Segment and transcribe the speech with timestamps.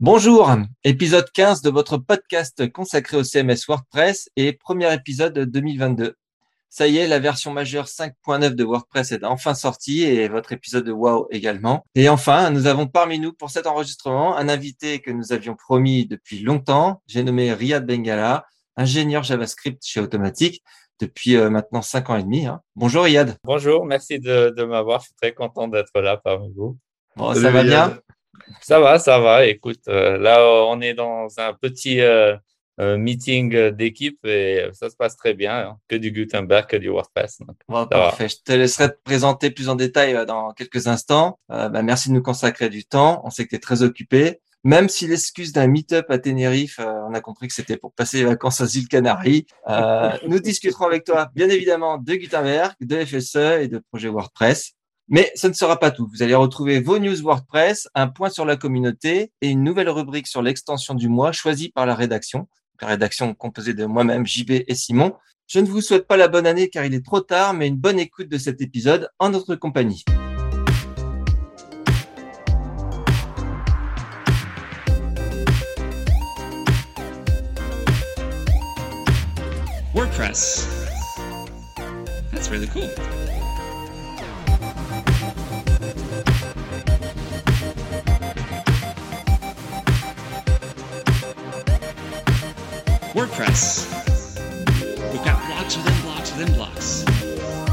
[0.00, 0.48] Bonjour,
[0.84, 6.14] épisode 15 de votre podcast consacré au CMS WordPress et premier épisode 2022.
[6.68, 10.84] Ça y est, la version majeure 5.9 de WordPress est enfin sortie et votre épisode
[10.84, 11.84] de Wow également.
[11.96, 16.06] Et enfin, nous avons parmi nous pour cet enregistrement un invité que nous avions promis
[16.06, 17.02] depuis longtemps.
[17.08, 18.46] J'ai nommé Riyad Bengala,
[18.76, 20.62] ingénieur JavaScript chez Automatic
[21.00, 22.46] depuis euh, maintenant 5 ans et demi.
[22.46, 22.60] Hein.
[22.76, 23.36] Bonjour Riyad.
[23.42, 25.00] Bonjour, merci de, m'avoir.
[25.00, 26.78] Je suis très content d'être là parmi vous.
[27.16, 27.98] Bon, ça va bien?
[28.60, 29.46] Ça va, ça va.
[29.46, 32.36] Écoute, euh, là, on est dans un petit euh,
[32.80, 35.58] euh, meeting d'équipe et ça se passe très bien.
[35.58, 35.76] Hein.
[35.88, 37.40] Que du Gutenberg, que du WordPress.
[37.68, 38.28] parfait.
[38.28, 41.38] Je te laisserai te présenter plus en détail dans quelques instants.
[41.48, 43.22] Bah, merci de nous consacrer du temps.
[43.24, 44.40] On sait que tu es très occupé.
[44.64, 48.24] Même si l'excuse d'un meet-up à Tenerife, on a compris que c'était pour passer les
[48.24, 49.46] vacances à îles Canaries.
[50.26, 54.74] nous discuterons avec toi, bien évidemment, de Gutenberg, de FSE et de projet WordPress.
[55.10, 56.06] Mais ce ne sera pas tout.
[56.12, 60.26] Vous allez retrouver vos news WordPress, un point sur la communauté et une nouvelle rubrique
[60.26, 62.46] sur l'extension du mois choisie par la rédaction.
[62.82, 65.14] La rédaction composée de moi-même, JB et Simon.
[65.46, 67.76] Je ne vous souhaite pas la bonne année car il est trop tard, mais une
[67.76, 70.04] bonne écoute de cet épisode en notre compagnie.
[79.94, 80.68] WordPress.
[82.30, 82.90] That's really cool.
[93.14, 93.88] WordPress.
[95.12, 97.04] We've got blocks within blocks within blocks.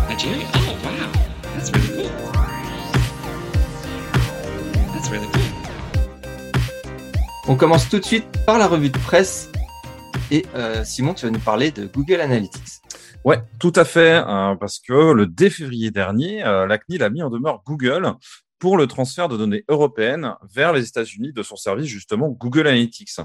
[0.07, 0.47] Nigeria?
[0.53, 1.11] Oh, wow.
[1.53, 2.09] That's really cool.
[4.93, 5.41] That's really cool.
[7.47, 9.51] On commence tout de suite par la revue de presse.
[10.31, 12.81] Et euh, Simon, tu vas nous parler de Google Analytics.
[13.25, 17.09] Ouais, tout à fait, euh, parce que le 2 février dernier, euh, la CNIL a
[17.09, 18.13] mis en demeure Google
[18.57, 23.17] pour le transfert de données européennes vers les États-Unis de son service justement Google Analytics.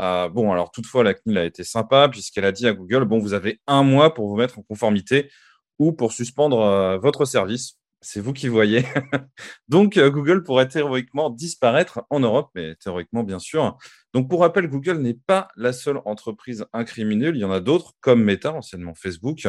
[0.00, 3.18] Euh, bon, alors toutefois, la CNIL a été sympa puisqu'elle a dit à Google, bon,
[3.18, 5.30] vous avez un mois pour vous mettre en conformité
[5.78, 7.78] ou pour suspendre euh, votre service.
[8.00, 8.84] C'est vous qui voyez.
[9.68, 13.76] Donc, euh, Google pourrait théoriquement disparaître en Europe, mais théoriquement, bien sûr.
[14.14, 17.28] Donc, pour rappel, Google n'est pas la seule entreprise incriminée.
[17.28, 19.48] Il y en a d'autres, comme Meta, anciennement Facebook.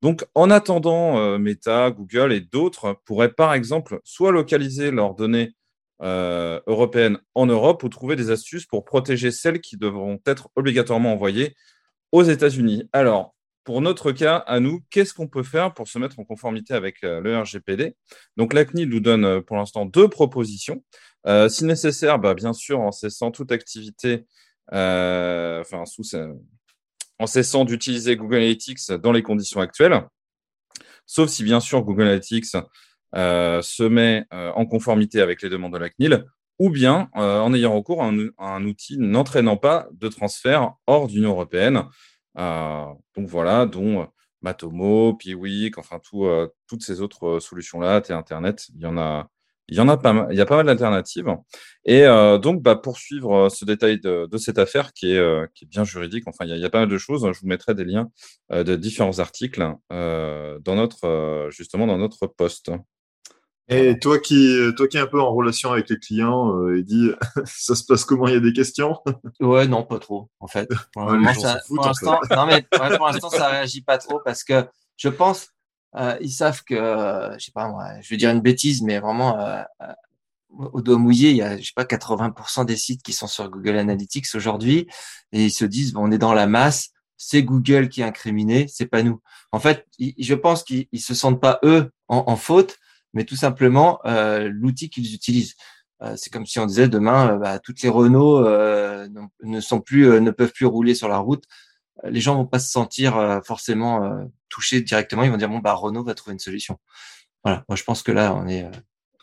[0.00, 5.56] Donc, en attendant, Meta, Google et d'autres pourraient, par exemple, soit localiser leurs données
[6.02, 11.12] euh, européenne en Europe ou trouver des astuces pour protéger celles qui devront être obligatoirement
[11.12, 11.54] envoyées
[12.12, 12.88] aux États-Unis.
[12.92, 16.72] Alors, pour notre cas, à nous, qu'est-ce qu'on peut faire pour se mettre en conformité
[16.72, 17.96] avec euh, le RGPD
[18.36, 20.82] Donc, la CNIL nous donne euh, pour l'instant deux propositions.
[21.48, 24.24] si nécessaire, bah, bien sûr, en cessant toute activité,
[24.70, 25.84] enfin,
[27.18, 30.02] en cessant d'utiliser Google Analytics dans les conditions actuelles,
[31.08, 32.62] sauf si, bien sûr, Google Analytics euh,
[33.14, 36.24] se met euh, en conformité avec les demandes de la CNIL,
[36.58, 41.30] ou bien euh, en ayant recours à un, outil n'entraînant pas de transfert hors d'Union
[41.30, 41.84] européenne.
[42.36, 44.08] donc voilà, dont
[44.42, 46.00] Matomo, Piwik, enfin
[46.66, 49.28] toutes ces autres solutions-là, T-Internet, il y en a,
[49.68, 51.28] il y en a pas il y a pas mal d'alternatives.
[51.84, 52.04] Et
[52.42, 56.56] donc, bah, pour suivre ce détail de, cette affaire qui est, bien juridique, enfin, il
[56.56, 57.28] y, a, pas mal de choses.
[57.32, 58.10] Je vous mettrai des liens
[58.50, 62.70] de différents articles dans notre, justement, dans notre post.
[63.70, 67.10] Et toi qui, toi qui es un peu en relation avec les clients, euh, dit
[67.44, 68.26] ça se passe comment?
[68.26, 68.96] Il y a des questions?
[69.40, 70.68] Ouais, non, pas trop, en fait.
[70.94, 75.48] Pour l'instant, pour l'instant, ça réagit pas trop parce que je pense,
[75.96, 76.74] euh, ils savent que,
[77.38, 79.92] je sais pas moi, je vais dire une bêtise, mais vraiment, euh, euh
[80.50, 83.50] au doigt mouillé, il y a, je sais pas, 80% des sites qui sont sur
[83.50, 84.88] Google Analytics aujourd'hui,
[85.32, 88.66] et ils se disent, bon, on est dans la masse, c'est Google qui est incriminé,
[88.66, 89.20] c'est pas nous.
[89.52, 92.78] En fait, je pense qu'ils se sentent pas eux en, en faute
[93.12, 95.54] mais tout simplement euh, l'outil qu'ils utilisent.
[96.02, 98.44] Euh, c'est comme si on disait demain, euh, bah, toutes les Renault
[99.42, 101.44] ne sont plus, ne peuvent plus rouler sur la route.
[102.04, 105.24] Les gens vont pas se sentir forcément touchés directement.
[105.24, 106.78] Ils vont dire bon bah Renault va trouver une solution.
[107.42, 107.64] Voilà.
[107.68, 108.70] Moi je pense que là on est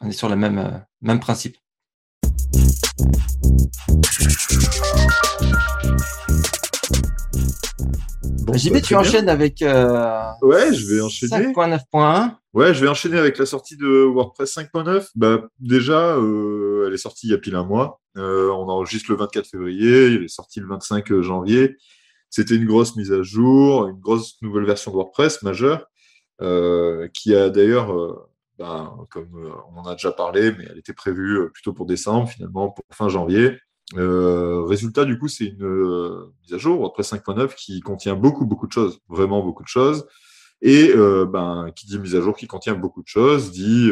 [0.02, 1.56] on est sur le même même principe.
[8.46, 11.48] Bon, JB, bah, tu enchaînes avec euh, ouais, je vais enchaîner.
[11.48, 12.36] 5.9.1.
[12.54, 15.10] Ouais, je vais enchaîner avec la sortie de WordPress 5.9.
[15.16, 18.02] Bah, déjà, euh, elle est sortie il y a pile un mois.
[18.18, 21.76] Euh, on enregistre le 24 février, il est sorti le 25 janvier.
[22.30, 25.86] C'était une grosse mise à jour, une grosse nouvelle version de WordPress majeure,
[27.14, 27.94] qui a d'ailleurs,
[28.58, 32.70] bah, comme on en a déjà parlé, mais elle était prévue plutôt pour décembre, finalement
[32.70, 33.58] pour fin janvier.
[33.96, 38.46] Euh, résultat, du coup, c'est une euh, mise à jour WordPress 5.9 qui contient beaucoup,
[38.46, 40.08] beaucoup de choses, vraiment beaucoup de choses.
[40.62, 43.92] Et euh, ben, qui dit mise à jour qui contient beaucoup de choses, dit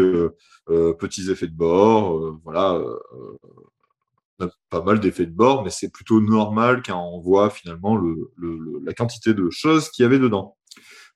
[0.97, 2.81] petits effets de bord, voilà,
[4.69, 8.31] pas mal d'effets de bord, mais c'est plutôt normal quand on voit finalement le,
[8.83, 10.57] la quantité de choses qu'il y avait dedans.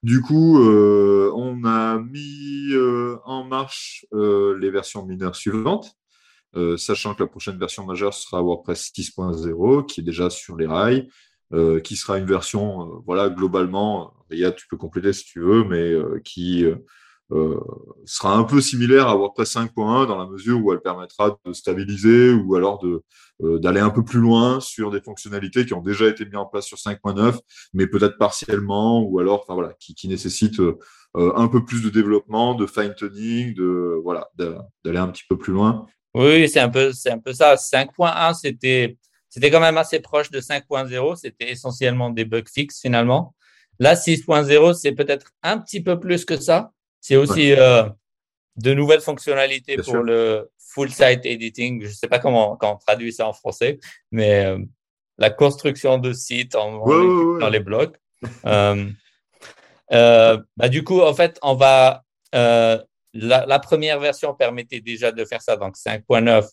[0.03, 5.97] Du coup, euh, on a mis euh, en marche euh, les versions mineures suivantes,
[6.77, 11.07] sachant que la prochaine version majeure sera WordPress 6.0, qui est déjà sur les rails,
[11.83, 16.65] qui sera une version, voilà, globalement, tu peux compléter si tu veux, mais qui
[17.33, 17.59] euh,
[18.05, 22.31] sera un peu similaire à WordPress 5.1 dans la mesure où elle permettra de stabiliser
[22.31, 26.23] ou alors euh, d'aller un peu plus loin sur des fonctionnalités qui ont déjà été
[26.25, 27.37] mises en place sur 5.9,
[27.73, 30.77] mais peut-être partiellement ou alors, enfin voilà, qui, qui nécessitent euh,
[31.13, 35.51] un peu plus de développement, de fine tuning, de voilà, d'aller un petit peu plus
[35.51, 35.85] loin.
[36.13, 37.55] Oui, c'est un peu, c'est un peu ça.
[37.55, 38.97] 5.1, c'était,
[39.29, 41.15] c'était quand même assez proche de 5.0.
[41.15, 43.35] C'était essentiellement des bugs fixes finalement.
[43.79, 46.71] Là, 6.0, c'est peut-être un petit peu plus que ça.
[46.99, 47.83] C'est aussi euh,
[48.55, 51.83] de nouvelles fonctionnalités pour le full site editing.
[51.83, 53.79] Je ne sais pas comment, on traduit ça en français,
[54.11, 54.57] mais euh,
[55.17, 56.83] la construction de sites en,
[57.39, 57.97] dans les blocs.
[59.93, 62.03] Euh, bah, du coup, en fait, on va.
[63.19, 66.47] La, première version permettait déjà de faire ça, donc 5.9,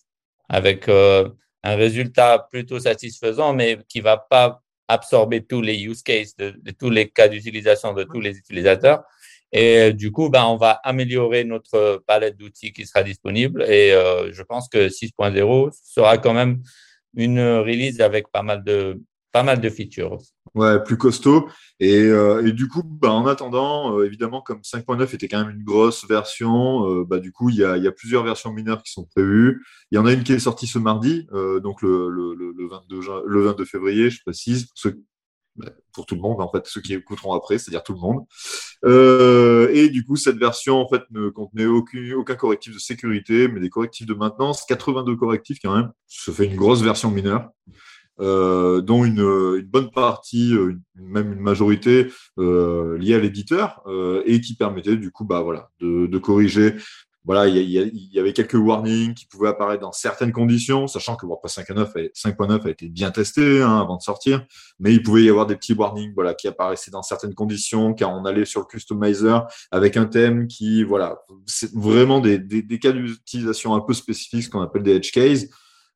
[0.48, 6.36] avec un résultat plutôt satisfaisant, mais qui ne va pas absorber tous les use cases,
[6.36, 9.04] de tous les cas d'utilisation de tous les utilisateurs.
[9.54, 13.62] Et euh, du coup, ben, on va améliorer notre palette d'outils qui sera disponible.
[13.62, 16.60] Et euh, je pense que 6.0 sera quand même
[17.14, 19.00] une release avec pas mal de,
[19.30, 20.18] pas mal de features.
[20.54, 21.48] Ouais, plus costaud.
[21.80, 26.06] Et, euh, du coup, ben, en attendant, évidemment, comme 5.9 était quand même une grosse
[26.06, 29.64] version, bah, du coup, il y a, plusieurs versions mineures qui sont prévues.
[29.90, 31.26] Il y en a une qui est sortie ce mardi,
[31.62, 34.68] donc le, le, le, 22, le 22 février, je précise,
[35.56, 38.24] bah, pour tout le monde, en fait, ceux qui écouteront après, c'est-à-dire tout le monde.
[38.84, 43.46] Euh, et du coup, cette version, en fait, ne contenait aucun, aucun correctif de sécurité,
[43.46, 45.92] mais des correctifs de maintenance, 82 correctifs quand même.
[46.08, 47.50] Ça fait une grosse version mineure.
[48.20, 54.22] Euh, dont une, une, bonne partie, euh, même une majorité euh, liée à l'éditeur, euh,
[54.24, 56.76] et qui permettait du coup bah, voilà, de, corriger
[57.24, 61.58] voilà, il y, avait quelques warnings qui pouvaient apparaître dans certaines conditions, sachant que WordPress
[61.58, 64.44] 5.9 a été bien testé hein, avant de sortir,
[64.78, 68.12] mais il pouvait y avoir des petits warnings voilà, qui apparaissaient dans certaines conditions, car
[68.12, 73.74] on allait sur le customizer avec un thème qui, voilà, c'est vraiment des cas d'utilisation
[73.74, 75.46] un peu spécifiques, ce qu'on appelle des edge cases.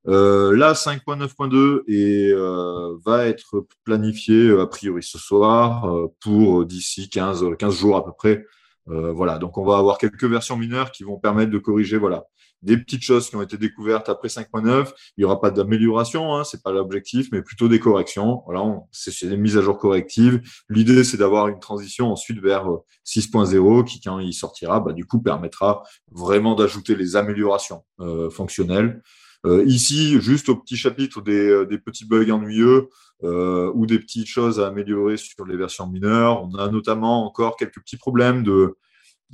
[0.07, 6.65] Euh, là, 5.9.2 et euh, va être planifié euh, a priori ce soir euh, pour
[6.65, 8.45] d'ici 15, 15 jours à peu près
[8.91, 12.25] voilà, donc on va avoir quelques versions mineures qui vont permettre de corriger voilà,
[12.63, 14.93] des petites choses qui ont été découvertes après 5.9.
[15.17, 18.43] Il n'y aura pas d'amélioration, hein, c'est pas l'objectif, mais plutôt des corrections.
[18.91, 20.41] C'est des mises à jour correctives.
[20.69, 22.67] L'idée, c'est d'avoir une transition ensuite vers
[23.07, 27.85] 6.0 euh, qui, quand il sortira, bah, du coup, permettra vraiment d'ajouter les améliorations
[28.31, 29.03] fonctionnelles.
[29.47, 32.89] Euh, ici, juste au petit chapitre des, euh, petits bugs ennuyeux
[33.23, 37.57] euh, ou des petites choses à améliorer sur les versions mineures, on a notamment encore
[37.57, 38.75] quelques petits problèmes de,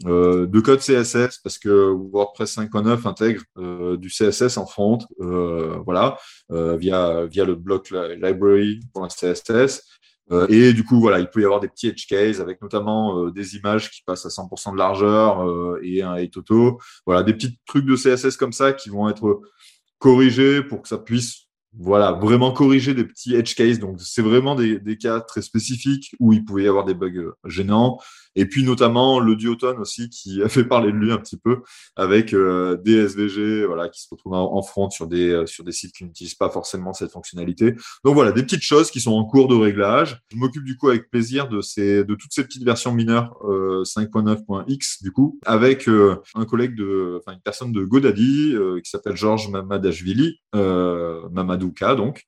[0.04, 3.42] de code CSS parce que WordPress 5.9 intègre
[3.96, 4.98] du CSS en front,
[6.50, 9.82] via, via le bloc library pour un CSS.
[10.48, 13.54] et du coup, voilà, il peut y avoir des petits edge cases avec notamment des
[13.54, 16.80] images qui passent à 100% de largeur et un height auto.
[17.06, 19.42] Voilà, des petits trucs de CSS comme ça qui vont être
[19.98, 21.44] corriger pour que ça puisse
[21.76, 23.78] voilà, vraiment corriger des petits edge cases.
[23.78, 27.32] Donc, c'est vraiment des, des, cas très spécifiques où il pouvait y avoir des bugs
[27.44, 27.98] gênants.
[28.36, 31.62] Et puis notamment le duotone aussi qui a fait parler de lui un petit peu
[31.96, 35.72] avec euh, des SVG voilà, qui se retrouvent en, front sur des, euh, sur des
[35.72, 37.74] sites qui n'utilisent pas forcément cette fonctionnalité.
[38.04, 40.20] Donc voilà, des petites choses qui sont en cours de réglage.
[40.30, 43.82] Je m'occupe du coup avec plaisir de, ces, de toutes ces petites versions mineures euh,
[43.84, 49.16] 5.9.x du coup avec euh, un collègue de, enfin une personne de Godaddy qui s'appelle
[49.16, 52.26] Georges Mamadashvili, Mamadouka donc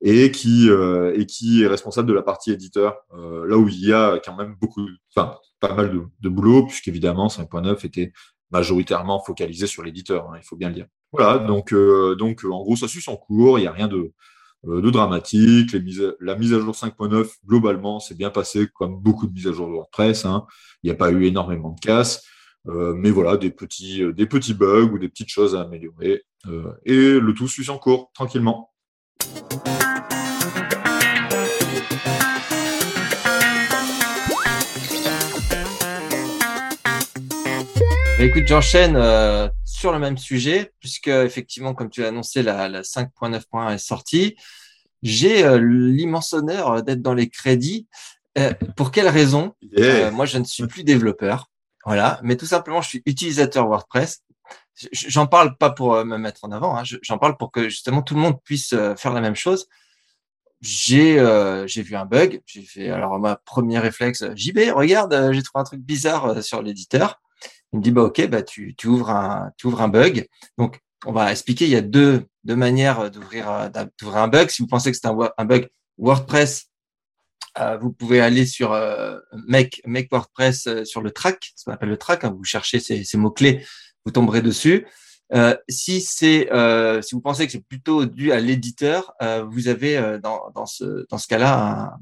[0.00, 3.80] et qui, euh, et qui est responsable de la partie éditeur, euh, là où il
[3.80, 8.12] y a quand même beaucoup, enfin, pas mal de, boulot, puisqu'évidemment 5.9 était
[8.50, 10.86] majoritairement focalisé sur l'éditeur, hein, il faut bien le dire.
[11.12, 14.12] Voilà, donc, euh, donc en gros, ça suit son cours, il n'y a rien de,
[14.64, 15.76] dramatique.
[16.20, 19.68] La mise à jour 5.9, globalement, c'est bien passé, comme beaucoup de mises à jour
[19.68, 20.24] de WordPress.
[20.24, 20.46] Hein.
[20.82, 22.24] Il n'y a pas eu énormément de casse.
[22.66, 26.24] Euh, mais voilà, des petits, des petits bugs ou des petites choses à améliorer.
[26.84, 28.70] Et le tout suit son cours, tranquillement.
[38.20, 42.82] Écoute, j'enchaîne euh, sur le même sujet, puisque effectivement, comme tu l'as annoncé, la, la
[42.82, 44.34] 5.9.1 est sortie.
[45.02, 47.86] J'ai euh, l'immense honneur d'être dans les crédits.
[48.36, 49.54] Euh, pour quelle raison?
[50.12, 51.48] Moi, je ne suis plus développeur.
[51.86, 54.22] Voilà, mais tout simplement, je suis utilisateur WordPress.
[54.92, 58.14] J'en parle pas pour me mettre en avant, hein, j'en parle pour que justement tout
[58.14, 59.68] le monde puisse faire la même chose.
[60.60, 61.16] J'ai
[61.66, 65.64] j'ai vu un bug, j'ai fait alors ma premier réflexe, JB, regarde, j'ai trouvé un
[65.64, 67.20] truc bizarre sur l'éditeur.
[67.72, 70.26] Il me dit bah ok, bah tu, ouvres un tu ouvres un bug.
[70.56, 74.48] Donc on va expliquer, il y a deux, deux manières d'ouvrir un bug.
[74.50, 75.68] Si vous pensez que c'est un, bug
[75.98, 76.66] WordPress,
[77.58, 81.72] euh, vous pouvez aller sur euh, Make, Make WordPress euh, sur le track, ce qu'on
[81.72, 82.24] appelle le track.
[82.24, 83.64] Hein, vous cherchez ces, ces mots-clés,
[84.04, 84.86] vous tomberez dessus.
[85.34, 89.12] Euh, si c'est, euh, si vous pensez que c'est plutôt dû à l'éditeur,
[89.50, 91.92] vous avez dans, dans ce, dans ce cas-là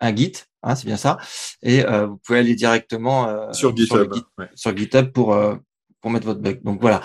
[0.00, 0.32] un, un Git,
[0.62, 1.18] hein, c'est bien ça,
[1.62, 4.12] et vous pouvez aller directement sur GitHub,
[4.54, 5.36] sur, GitHub pour
[6.00, 6.62] pour mettre votre bug.
[6.62, 7.00] Donc voilà,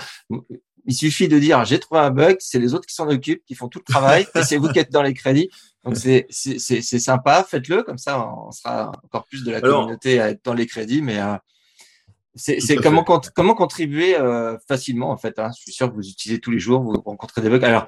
[0.86, 3.56] il suffit de dire j'ai trouvé un bug, c'est les autres qui s'en occupent, qui
[3.56, 5.50] font tout le travail, et c'est vous qui êtes dans les crédits.
[5.86, 10.32] Donc c'est c'est sympa, faites-le comme ça, on sera encore plus de la communauté à
[10.32, 11.36] être dans les crédits, mais euh,
[12.40, 15.38] c'est comment comment contribuer euh, facilement en fait.
[15.40, 15.52] Hein.
[15.56, 17.62] Je suis sûr que vous utilisez tous les jours, vous rencontrez des bugs.
[17.62, 17.88] Alors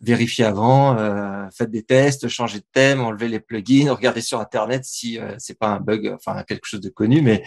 [0.00, 4.84] vérifiez avant, euh, faites des tests, changez de thème, enlevez les plugins, regardez sur internet
[4.84, 7.42] si c'est pas un bug, enfin quelque chose de connu, mais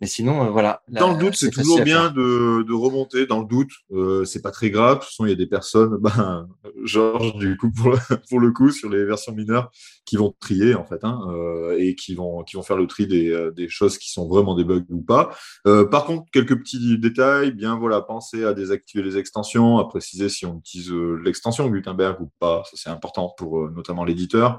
[0.00, 0.82] mais sinon, euh, voilà.
[0.88, 3.26] dans le doute, c'est toujours bien de, de, remonter.
[3.26, 4.98] Dans le doute, euh, c'est pas très grave.
[4.98, 6.48] De toute façon, il y a des personnes, ben,
[6.84, 9.72] Georges, du coup, pour le, pour le coup, sur les versions mineures,
[10.04, 13.08] qui vont trier, en fait, hein, euh, et qui vont, qui vont faire le tri
[13.08, 15.30] des, euh, des choses qui sont vraiment des bugs ou pas.
[15.64, 20.46] Par contre, quelques petits détails, bien, voilà, pensez à désactiver les extensions, à préciser si
[20.46, 20.92] on utilise
[21.24, 22.62] l'extension Gutenberg ou pas.
[22.70, 24.58] Ça, c'est important pour notamment l'éditeur.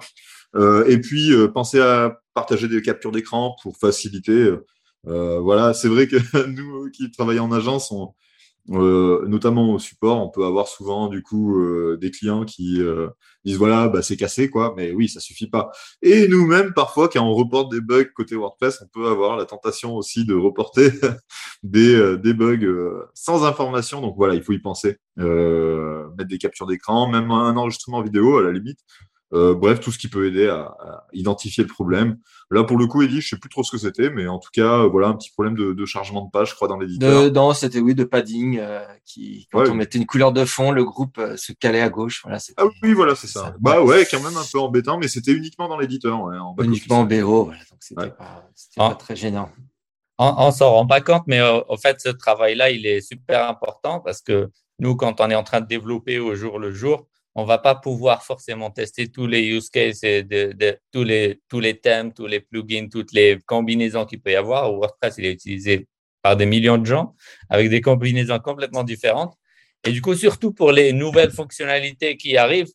[0.55, 4.53] et puis, pensez à partager des captures d'écran pour faciliter
[5.03, 7.94] voilà, c'est vrai que nous qui travaillons en agence,
[8.72, 12.82] euh, notamment au support, on peut avoir souvent du coup euh, des clients qui
[13.46, 15.72] disent voilà, bah, c'est cassé quoi, mais oui, ça suffit pas.
[16.01, 19.96] Et nous-mêmes, parfois, quand on reporte des bugs côté WordPress, on peut avoir la tentation
[19.96, 20.91] aussi de reporter
[21.63, 24.01] des bugs sans information.
[24.01, 24.98] Donc voilà, il faut y penser.
[25.18, 28.79] mettre des captures d'écran, même un enregistrement vidéo à la limite.
[29.32, 32.18] Euh, bref, tout ce qui peut aider à, identifier le problème.
[32.50, 34.50] Là, pour le coup, Eddie, je sais plus trop ce que c'était, mais en tout
[34.52, 37.32] cas, voilà, un petit problème de, chargement de page, je crois, dans l'éditeur.
[37.32, 40.84] Non, c'était oui, de padding, euh, qui quand on mettait une couleur de fond, le
[40.84, 42.22] groupe euh, se calait à gauche.
[42.24, 43.56] Voilà, ah oui, voilà, c'est ça.
[43.60, 46.20] Bah ouais, quand même un peu embêtant, mais c'était uniquement dans l'éditeur.
[46.62, 48.46] uniquement en BO, voilà, donc c'était pas,
[48.76, 49.50] pas, très gênant.
[50.18, 54.02] On, ne s'en rend pas compte, mais au fait, ce travail-là, il est super important
[54.02, 57.46] parce que nous, quand on est en train de développer au jour le jour, on
[57.46, 61.78] va pas pouvoir forcément tester tous les use cases et de, tous, les, tous les
[61.80, 64.74] thèmes, tous les plugins, toutes les combinaisons qu'il peut y avoir.
[64.74, 65.88] WordPress, il est utilisé
[66.22, 67.16] par des millions de gens
[67.50, 69.36] avec des combinaisons complètement différentes.
[69.86, 72.72] Et du coup, surtout pour les nouvelles fonctionnalités qui arrivent,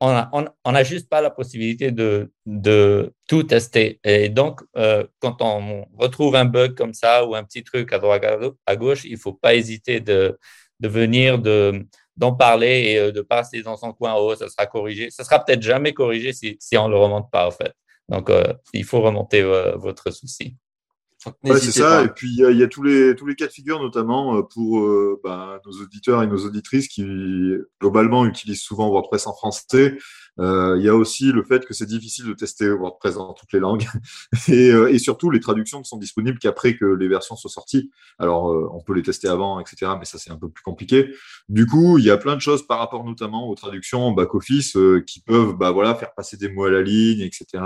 [0.00, 3.98] on n'a on, juste pas la possibilité de, de, tout tester.
[4.04, 7.98] Et donc, euh, quand on retrouve un bug comme ça ou un petit truc à
[7.98, 8.24] droite,
[8.66, 10.38] à gauche, il faut pas hésiter de,
[10.78, 11.84] de venir, de,
[12.18, 15.08] d'en parler et euh, de passer dans son coin haut, ça sera corrigé.
[15.10, 17.72] Ça sera peut-être jamais corrigé si, si on ne le remonte pas, en fait.
[18.08, 20.56] Donc, euh, il faut remonter euh, votre souci.
[21.44, 22.02] Ouais, c'est ça.
[22.02, 24.88] Et puis, il y, a tous les, tous les cas de figure, notamment pour
[25.22, 27.04] bah, nos auditeurs et nos auditrices qui,
[27.80, 29.98] globalement, utilisent souvent WordPress en français.
[30.40, 33.52] Euh, il y a aussi le fait que c'est difficile de tester WordPress dans toutes
[33.52, 33.86] les langues.
[34.48, 37.90] et, euh, et, surtout, les traductions ne sont disponibles qu'après que les versions soient sorties.
[38.18, 39.92] Alors, euh, on peut les tester avant, etc.
[39.98, 41.14] Mais ça, c'est un peu plus compliqué.
[41.48, 44.76] Du coup, il y a plein de choses par rapport notamment aux traductions en back-office
[45.06, 47.62] qui peuvent bah, voilà, faire passer des mots à la ligne, etc.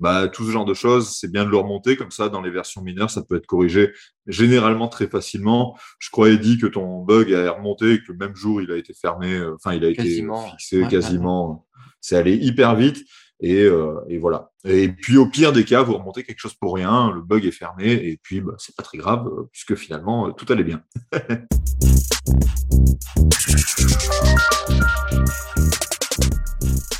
[0.00, 1.96] Bah, tout ce genre de choses, c'est bien de le remonter.
[1.96, 3.92] Comme ça, dans les versions mineures, ça peut être corrigé
[4.26, 5.78] généralement très facilement.
[6.00, 8.76] Je croyais dit que ton bug a remonté et que le même jour, il a
[8.76, 11.65] été fermé, enfin, il a été fixé quasiment
[12.00, 13.04] c'est allé hyper vite.
[13.44, 14.50] Euh, et, voilà.
[14.64, 17.50] Et puis au pire des cas, vous remontez quelque chose pour rien, le bug est
[17.50, 20.82] fermé, et puis bah, c'est pas très grave, euh, puisque finalement, euh, tout allait bien.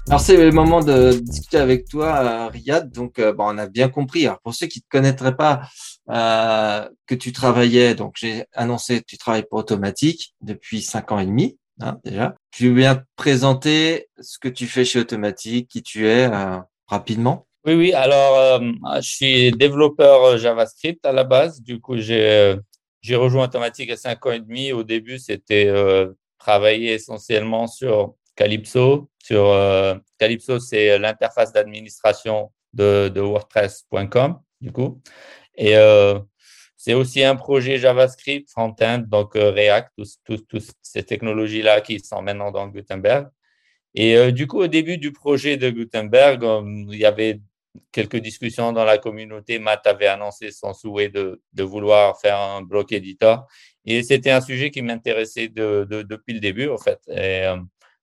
[0.08, 2.92] Alors c'est le moment de discuter avec toi, Riyad.
[2.92, 4.24] Donc bon, on a bien compris.
[4.24, 5.68] Alors pour ceux qui ne te connaîtraient pas,
[6.08, 11.26] que tu travaillais, donc j'ai annoncé que tu travailles pour Automatique depuis cinq ans et
[11.26, 11.58] demi.
[11.80, 12.34] Hein, déjà.
[12.50, 16.58] Tu veux bien te présenter ce que tu fais chez Automatique, qui tu es euh,
[16.86, 17.46] rapidement?
[17.66, 17.92] Oui, oui.
[17.92, 18.60] Alors, euh,
[18.96, 21.60] je suis développeur JavaScript à la base.
[21.60, 22.56] Du coup, j'ai
[23.02, 24.72] j'ai rejoint Automatique à 5 ans et demi.
[24.72, 29.10] Au début, c'était euh, travailler essentiellement sur Calypso.
[29.22, 29.52] Sur
[30.18, 35.00] Calypso, c'est l'interface d'administration de, de WordPress.com, du coup.
[35.56, 35.74] Et
[36.86, 39.90] c'est aussi un projet JavaScript, front-end, donc euh, React,
[40.24, 43.26] toutes ces technologies-là qui sont maintenant dans Gutenberg.
[43.96, 46.62] Et euh, du coup, au début du projet de Gutenberg, euh,
[46.92, 47.40] il y avait
[47.90, 49.58] quelques discussions dans la communauté.
[49.58, 53.48] Matt avait annoncé son souhait de, vouloir faire un bloc éditeur.
[53.84, 57.00] Et c'était un sujet qui m'intéressait de, depuis le début, en fait.
[57.08, 57.46] Et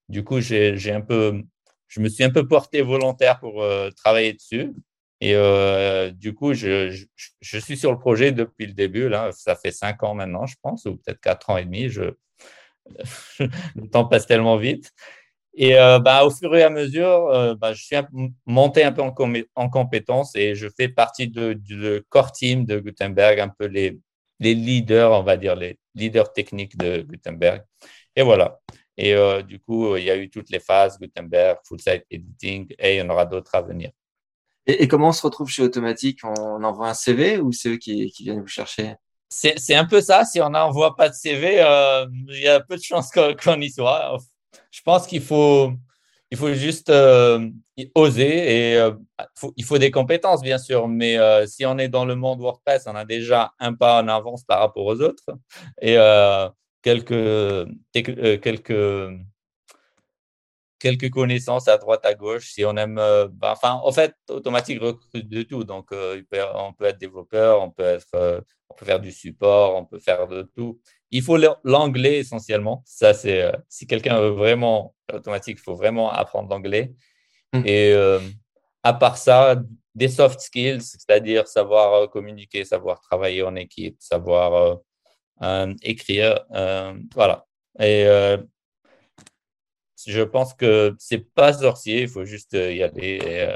[0.09, 1.41] du coup, j'ai un peu,
[1.87, 4.73] je me suis un peu porté volontaire pour travailler dessus.
[5.25, 7.05] Et du coup, je,
[7.41, 9.07] suis sur le projet depuis le début.
[9.07, 9.31] Là.
[9.31, 11.87] Ça fait cinq ans maintenant, je pense, ou peut-être quatre ans et demi.
[13.39, 14.91] Le temps passe tellement vite.
[15.55, 17.95] Et euh, bah, au fur et à mesure, euh, bah, je suis
[18.45, 19.13] monté un peu en,
[19.55, 23.99] en compétences et je fais partie du core team de Gutenberg, un peu les,
[24.39, 27.63] les, leaders, on va dire, les leaders techniques de Gutenberg.
[28.15, 28.59] Et voilà.
[28.97, 32.73] Et euh, du coup, il y a eu toutes les phases, Gutenberg, full site editing,
[32.79, 33.91] et il y en aura d'autres à venir.
[34.65, 36.19] Et, comment on se retrouve chez Automatique?
[36.23, 38.95] On envoie un CV ou c'est eux qui, viennent vous chercher?
[39.29, 40.25] C'est un peu ça.
[40.25, 41.55] Si on n'envoie pas de CV,
[42.29, 44.17] il y a peu de chances qu'on y soit
[44.73, 45.71] je pense qu'il faut,
[46.31, 47.47] il faut juste euh,
[47.93, 48.91] oser et euh,
[49.55, 50.87] il faut des compétences, bien sûr.
[50.87, 54.07] Mais euh, si on est dans le monde WordPress, on a déjà un pas en
[54.07, 55.25] avance par rapport aux autres
[55.81, 55.95] et
[56.81, 59.09] quelques, quelques,
[60.83, 62.51] quelques connaissances à droite, à gauche.
[62.51, 65.63] Si on aime, ben, enfin, en fait, automatique recrute de tout.
[65.63, 69.99] Donc, on peut être développeur, on peut être, on peut faire du support, on peut
[69.99, 70.79] faire de tout
[71.13, 72.81] il faut l'anglais essentiellement.
[72.87, 76.91] Ça, c'est euh, si quelqu'un veut vraiment automatique, il faut vraiment apprendre l'anglais.
[77.53, 77.61] Hmm.
[77.65, 78.19] Et euh,
[78.81, 79.61] à part ça,
[79.93, 84.79] des soft skills, c'est-à-dire savoir euh, communiquer, savoir travailler en équipe, savoir
[85.83, 86.39] écrire.
[87.13, 87.45] voilà.
[87.79, 88.07] Et
[90.07, 93.55] je pense que c'est pas sorcier, il faut juste y aller et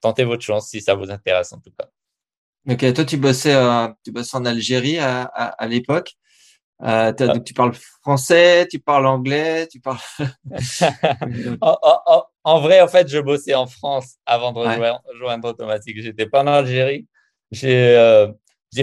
[0.00, 1.88] tenter votre chance si ça vous intéresse en tout cas.
[2.68, 3.56] Ok, toi tu bossais,
[4.04, 6.16] tu bossais en Algérie à, à l'époque.
[6.82, 7.38] Euh, ah.
[7.40, 9.98] tu parles français, tu parles anglais, tu parles.
[11.60, 16.00] en, vrai, en fait, je bossais en France avant de rejoindre, Automatique.
[16.00, 17.06] J'étais pas en Algérie.
[17.50, 18.28] J'ai euh,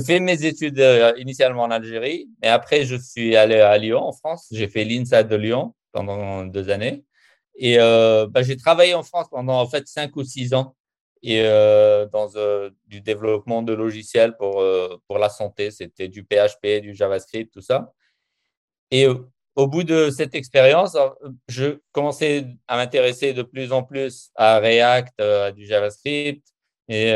[0.05, 4.13] fait mes études euh, initialement en Algérie, mais après, je suis allé à Lyon, en
[4.13, 4.47] France.
[4.51, 5.73] J'ai fait l'INSA de Lyon
[6.05, 7.03] pendant deux années.
[7.55, 10.75] Et bah, j'ai travaillé en France pendant en fait cinq ou six ans
[11.23, 15.71] et euh, dans euh, du développement de logiciels pour, euh, pour la santé.
[15.71, 17.93] C'était du PHP, du JavaScript, tout ça.
[18.91, 19.07] Et
[19.55, 20.97] au bout de cette expérience,
[21.49, 26.47] je commençais à m'intéresser de plus en plus à React, à du JavaScript.
[26.87, 27.13] Et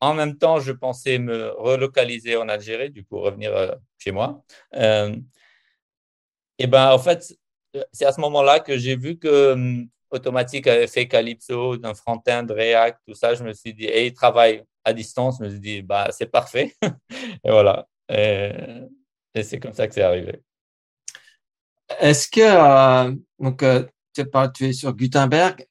[0.00, 4.44] en même temps, je pensais me relocaliser en Algérie, du coup revenir chez moi.
[4.72, 7.36] et ben, en fait,
[7.92, 12.46] c'est à ce moment-là que j'ai vu que hum, automatique avait fait Calypso, d'un front-end,
[12.48, 13.34] React, tout ça.
[13.34, 15.38] Je me suis dit, et il travaille à distance.
[15.38, 16.74] Je me suis dit, bah, c'est parfait.
[17.44, 17.86] et voilà.
[18.08, 18.52] Et,
[19.42, 20.42] c'est comme ça que c'est arrivé.
[22.00, 25.66] Est-ce que, euh, donc, euh, tu, tu es sur Gutenberg.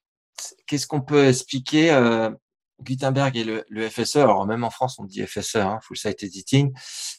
[0.67, 2.29] Qu'est-ce qu'on peut expliquer euh,
[2.81, 6.71] Gutenberg et le, FSE, alors même en France on dit FSE, hein, Full Site Editing.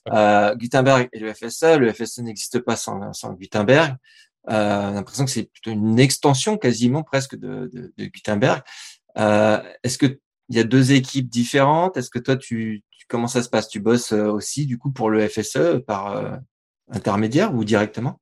[0.07, 3.97] Gutenberg et le FSE, le FSE n'existe pas sans, sans Gutenberg.
[4.51, 8.63] Euh, l'impression que c'est plutôt une extension quasiment presque de, Gutenberg.
[9.19, 10.19] Euh, Est-ce qu'il
[10.51, 11.97] y a deux équipes différentes?
[11.97, 13.69] Est-ce que toi, tu, comment ça se passe?
[13.69, 16.37] Tu bosses euh, aussi du coup pour le FSE par euh,
[16.91, 18.21] intermédiaire ou directement?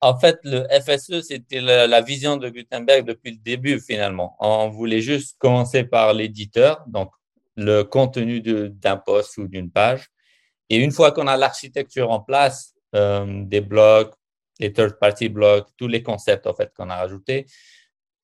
[0.00, 4.36] En fait, le FSE, c'était la, vision de Gutenberg depuis le début, finalement.
[4.38, 7.10] On voulait juste commencer par l'éditeur, donc
[7.56, 10.08] le contenu d'un poste ou d'une page.
[10.68, 14.14] Et une fois qu'on a l'architecture en place, des blocs,
[14.60, 17.46] les third-party blocks, tous les concepts en fait qu'on a rajoutés,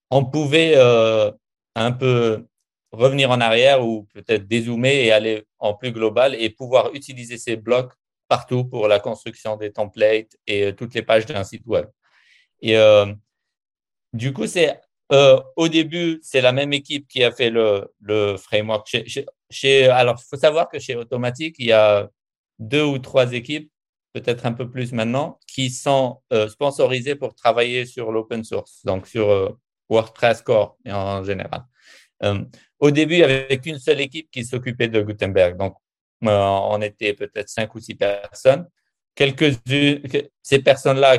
[0.09, 1.31] on pouvait euh,
[1.75, 2.45] un peu
[2.91, 7.55] revenir en arrière ou peut-être dézoomer et aller en plus global et pouvoir utiliser ces
[7.55, 7.93] blocs
[8.27, 11.87] partout pour la construction des templates et euh, toutes les pages d'un site web.
[12.61, 13.13] Et euh,
[14.13, 14.79] du coup, c'est
[15.57, 18.87] au début, c'est la même équipe qui a fait le, framework.
[18.87, 22.09] Chez, chez, alors, il faut savoir que chez Automatic, il y a
[22.59, 23.69] deux ou trois équipes
[24.13, 29.07] peut-être un peu plus maintenant, qui sont euh, sponsorisés pour travailler sur l'open source, donc
[29.07, 29.49] sur euh,
[29.89, 31.65] WordPress Core en général.
[32.23, 32.43] Euh,
[32.79, 35.57] au début, il n'y avait qu'une seule équipe qui s'occupait de Gutenberg.
[35.57, 35.75] Donc,
[36.21, 38.67] on était peut-être cinq ou six personnes.
[39.15, 39.55] Quelques
[40.41, 41.17] ces personnes-là,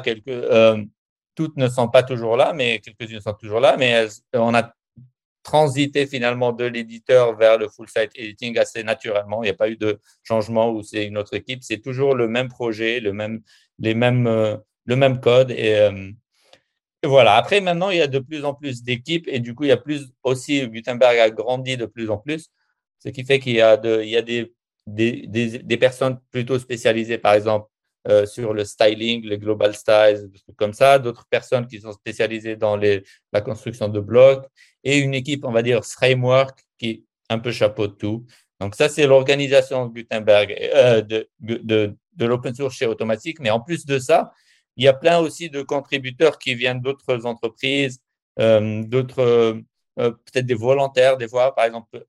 [1.35, 3.77] toutes ne sont pas toujours là, mais quelques-unes sont toujours là.
[3.77, 4.73] Mais on a
[5.43, 9.43] transiter finalement de l'éditeur vers le full site editing assez naturellement.
[9.43, 11.63] Il n'y a pas eu de changement où c'est une autre équipe.
[11.63, 13.43] C'est toujours le même projet, le même,
[13.79, 15.51] les mêmes, euh, le même code.
[15.51, 16.11] Euh,
[17.03, 17.35] et, voilà.
[17.35, 19.73] Après, maintenant, il y a de plus en plus d'équipes et du coup, il y
[19.73, 22.51] a plus aussi, Gutenberg a grandi de plus en plus,
[23.01, 24.53] ce qui fait qu'il y a, de, il y a des,
[24.87, 27.69] des, des, personnes plutôt spécialisées, par exemple,
[28.09, 32.57] euh, sur le styling, les global styles, trucs comme ça, d'autres personnes qui sont spécialisées
[32.57, 34.45] dans les, la construction de blocs
[34.83, 38.27] et une équipe, on va dire, framework qui un peu chapeau de tout.
[38.61, 43.39] Donc, ça, c'est l'organisation Gutenberg euh, de, de, de l'open source chez Automatique.
[43.41, 44.33] Mais en plus de ça,
[44.77, 48.01] il y a plein aussi de contributeurs qui viennent d'autres entreprises,
[48.39, 49.61] euh, d'autres,
[49.97, 52.05] peut-être des volontaires, des fois, par exemple,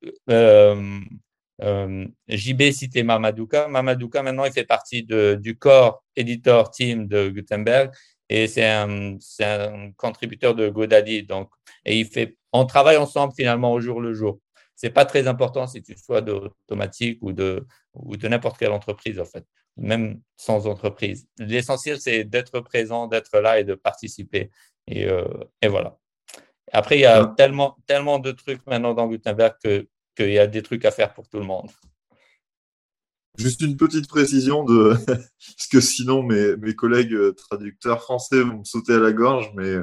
[1.60, 3.68] JB citait Mamadouka.
[3.68, 7.92] Mamadouka, maintenant, il fait partie de, du corps éditeur team de Gutenberg
[8.30, 11.24] et c'est un, un, contributeur de GoDaddy.
[11.24, 11.50] Donc,
[11.86, 14.40] et il fait, on travaille ensemble finalement au jour le jour.
[14.76, 19.20] C'est pas très important si tu sois d'automatique ou de, ou de n'importe quelle entreprise,
[19.20, 19.46] en fait,
[19.78, 21.28] même sans entreprise.
[21.38, 24.50] L'essentiel, c'est d'être présent, d'être là et de participer.
[24.88, 25.26] Et, euh,
[25.62, 25.98] et voilà.
[26.72, 29.56] Après, il y a tellement, tellement de trucs maintenant dans Gutenberg
[30.16, 31.70] qu'il y a des trucs à faire pour tout le monde.
[33.38, 38.60] Juste une petite précision de parce que sinon mes, mes collègues euh, traducteurs français vont
[38.60, 39.78] me sauter à la gorge, mais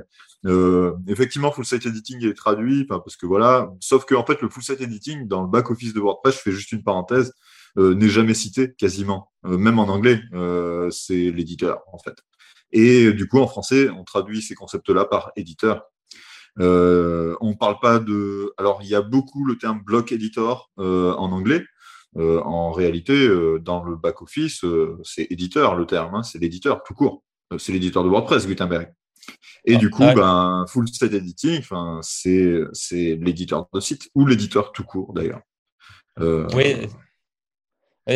[0.46, 4.48] euh, effectivement, full site editing est traduit, parce que voilà, sauf que en fait, le
[4.48, 7.34] full site editing dans le back office de WordPress, je fais juste une parenthèse,
[7.76, 10.20] euh, n'est jamais cité quasiment, même en anglais,
[10.90, 12.16] c'est l'éditeur en fait.
[12.72, 15.89] Et du coup, en français, on traduit ces concepts-là par éditeur.
[16.60, 18.52] Euh, on parle pas de.
[18.58, 21.64] Alors, il y a beaucoup le terme block editor en anglais.
[22.16, 23.28] en réalité,
[23.60, 24.64] dans le back office,
[25.04, 27.22] c'est éditeur le terme, hein, c'est l'éditeur tout court.
[27.58, 28.92] c'est l'éditeur de WordPress, Gutenberg.
[29.64, 31.62] Et du coup, ben, full site editing,
[32.02, 35.42] c'est, c'est l'éditeur de site ou l'éditeur tout court d'ailleurs.
[36.18, 36.88] Euh, oui.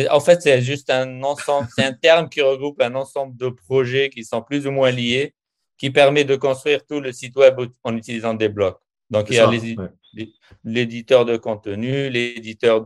[0.09, 4.09] En fait, c'est juste un ensemble, c'est un terme qui regroupe un ensemble de projets
[4.09, 5.33] qui sont plus ou moins liés,
[5.77, 8.79] qui permet de construire tout le site web en utilisant des blocs.
[9.09, 9.49] Donc, il y a
[10.63, 12.85] l'éditeur de contenu, l'éditeur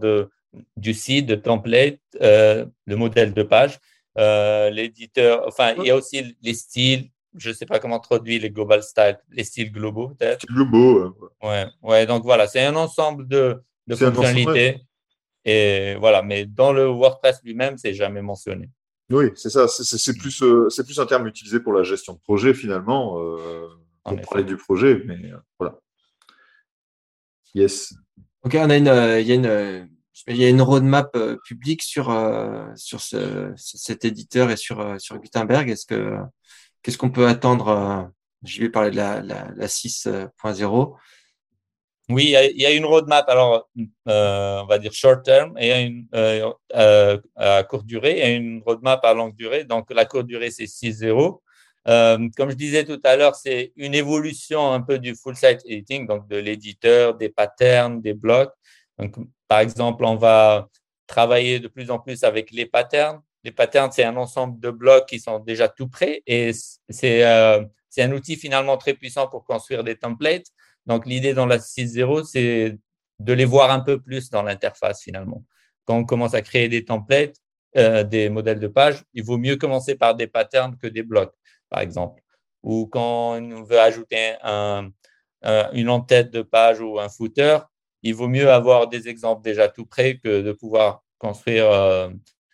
[0.76, 3.80] du site, de template, euh, le modèle de page,
[4.18, 8.42] euh, l'éditeur, enfin, il y a aussi les styles, je ne sais pas comment traduire
[8.42, 10.46] les global styles, les styles globaux peut-être.
[10.48, 11.16] Globaux.
[11.44, 11.66] Ouais.
[11.84, 14.82] ouais, donc voilà, c'est un ensemble de, de fonctionnalités.
[15.46, 18.70] Et voilà, mais dans le WordPress lui-même, c'est jamais mentionné.
[19.10, 19.68] Oui, c'est ça.
[19.68, 23.68] C'est plus, euh, c'est plus un terme utilisé pour la gestion de projet finalement, euh,
[24.04, 25.80] pour parler du projet, mais euh, voilà.
[27.56, 27.94] Yes.
[28.44, 29.90] Ok, on a une, il y a une,
[30.28, 32.06] il y a une roadmap publique sur
[32.76, 35.70] sur ce, cet éditeur et sur sur Gutenberg.
[35.70, 36.20] Est-ce que
[36.82, 38.04] Qu'est-ce qu'on peut attendre euh,
[38.44, 40.96] Je vais parler de la, la, la 6.0.
[42.10, 43.70] Oui, il y, a, une roadmap, alors
[44.08, 48.64] euh, on va dire short term, et une, euh, euh, à courte durée, et une
[48.66, 49.64] roadmap à longue durée.
[49.64, 51.40] Donc la courte durée, c'est 6.0.
[51.88, 55.62] Euh, comme je disais tout à l'heure, c'est une évolution un peu du full site
[55.66, 58.54] editing, donc de l'éditeur, des patterns, des blocs.
[58.98, 59.16] Donc,
[59.48, 60.68] par exemple, on va
[61.08, 63.22] travailler de plus en plus avec les patterns.
[63.44, 66.52] Les patterns, c'est un ensemble de blocs qui sont déjà tout prêts et
[67.04, 70.48] euh, c'est un outil finalement très puissant pour construire des templates.
[70.90, 72.78] Donc, l'idée dans la 6.0, c'est
[73.20, 75.46] de les voir un peu plus dans l'interface finalement.
[75.86, 77.36] Quand on commence à créer des templates,
[77.78, 81.34] euh, des modèles de page, il vaut mieux commencer par des patterns que des blocs,
[81.70, 82.22] par exemple.
[82.64, 84.90] Ou quand on veut ajouter un,
[85.74, 87.60] une en-tête de page ou un footer,
[88.02, 92.10] il vaut mieux avoir des exemples déjà tout prêts que de pouvoir construire euh,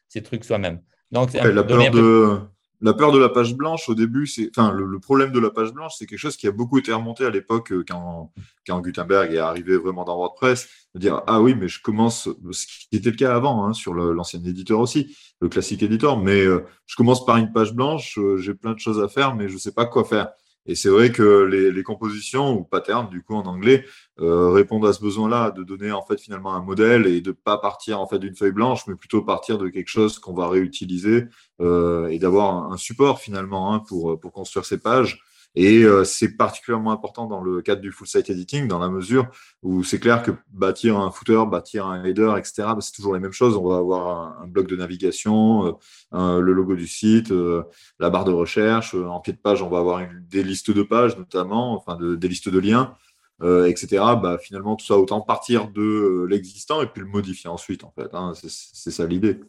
[0.10, 0.82] ces trucs soi-même.
[1.12, 2.40] Donc, la, peur de,
[2.86, 5.74] la peur de la page blanche, au début, c'est, enfin, le, problème de la page
[5.74, 8.32] blanche, c'est quelque chose qui a beaucoup été remonté à l'époque euh, quand,
[8.80, 12.96] Gutenberg est arrivé vraiment dans WordPress, de dire ah oui, mais je commence, ce qui
[12.96, 16.96] était le cas avant hein, sur l'ancien éditeur aussi, le classique éditeur, mais euh, je
[16.96, 19.74] commence par une page blanche, euh, j'ai plein de choses à faire, mais je sais
[19.74, 20.30] pas quoi faire.
[20.66, 23.86] Et c'est vrai que les, compositions ou patterns, du coup en anglais,
[24.20, 27.58] euh, répondent à ce besoin-là de donner en fait finalement un modèle et de pas
[27.58, 31.26] partir en fait d'une feuille blanche, mais plutôt partir de quelque chose qu'on va réutiliser
[31.62, 35.22] euh, et d'avoir un, support finalement hein, pour construire ces pages.
[35.56, 39.28] Et euh, c'est particulièrement important dans le cadre du full site editing, dans la mesure
[39.64, 43.22] où c'est clair que bâtir un footer, bâtir un header, etc., bah, c'est toujours les
[43.22, 43.56] mêmes choses.
[43.56, 45.78] On va avoir un, bloc de navigation,
[46.14, 47.64] euh, le logo du site, euh,
[48.00, 48.94] la barre de recherche.
[48.96, 52.28] en pied de page, on va avoir des listes de pages notamment, enfin de, des
[52.28, 52.96] listes de liens.
[53.42, 53.88] etc.
[54.22, 58.14] Bah, finalement, tout ça, autant partir de l'existant et puis le modifier ensuite, en fait.
[58.14, 58.34] Hein.
[58.36, 59.40] c'est ça l'idée.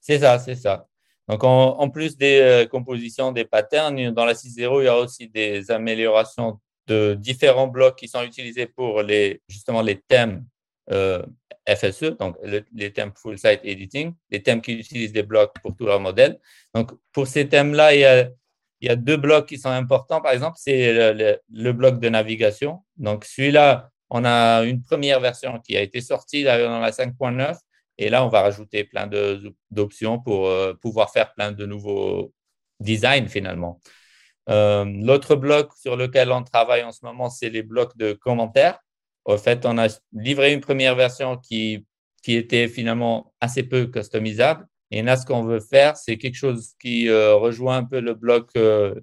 [0.00, 0.86] C'est ça, c'est ça.
[1.28, 5.28] Donc, en, plus des euh, compositions, des patterns, dans la 6.0, il y a aussi
[5.28, 10.44] des améliorations de différents blocs qui sont utilisés pour les, justement les thèmes
[10.90, 11.22] euh,
[11.66, 12.36] FSE, donc
[12.74, 16.38] les thèmes Full Site Editing, les thèmes qui utilisent des blocs pour tout leur modèle.
[16.74, 18.00] Donc, pour ces thèmes-là, il
[18.82, 20.20] y a, deux blocs qui sont importants.
[20.20, 22.84] Par exemple, c'est le, bloc de navigation.
[22.98, 27.56] Donc, celui-là, on a une première version qui a été sortie dans la 5.9
[27.98, 29.08] et là, on va rajouter plein
[29.70, 32.32] d'options pour euh, pouvoir faire plein de nouveaux
[32.80, 33.80] designs finalement.
[34.50, 38.78] Euh, l'autre bloc sur lequel on travaille en ce moment, c'est les blocs de commentaires.
[39.24, 41.86] au fait, on a livré une première version qui,
[42.22, 44.66] qui était finalement assez peu customisable.
[44.90, 48.14] Et là, ce qu'on veut faire, c'est quelque chose qui euh, rejoint un peu le
[48.14, 48.94] bloc, euh,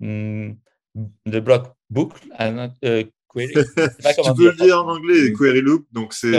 [0.00, 0.52] hmm,
[1.26, 2.20] le bloc boucle,
[3.38, 4.24] euh, query.
[4.24, 6.30] tu peux le dire en anglais, query loop, donc c'est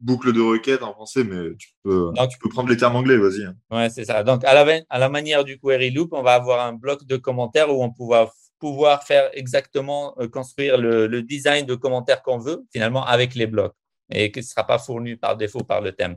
[0.00, 3.44] boucle de requête en français, mais tu peux, tu peux prendre les termes anglais, vas-y.
[3.44, 3.54] Hein.
[3.70, 4.22] Ouais, c'est ça.
[4.22, 7.16] Donc, à la, à la manière du query loop, on va avoir un bloc de
[7.16, 12.64] commentaires où on pourra pouvoir faire exactement construire le, le design de commentaires qu'on veut,
[12.72, 13.74] finalement, avec les blocs,
[14.10, 16.16] et qui ne sera pas fourni par défaut par le thème.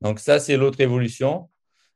[0.00, 1.48] Donc ça, c'est l'autre évolution.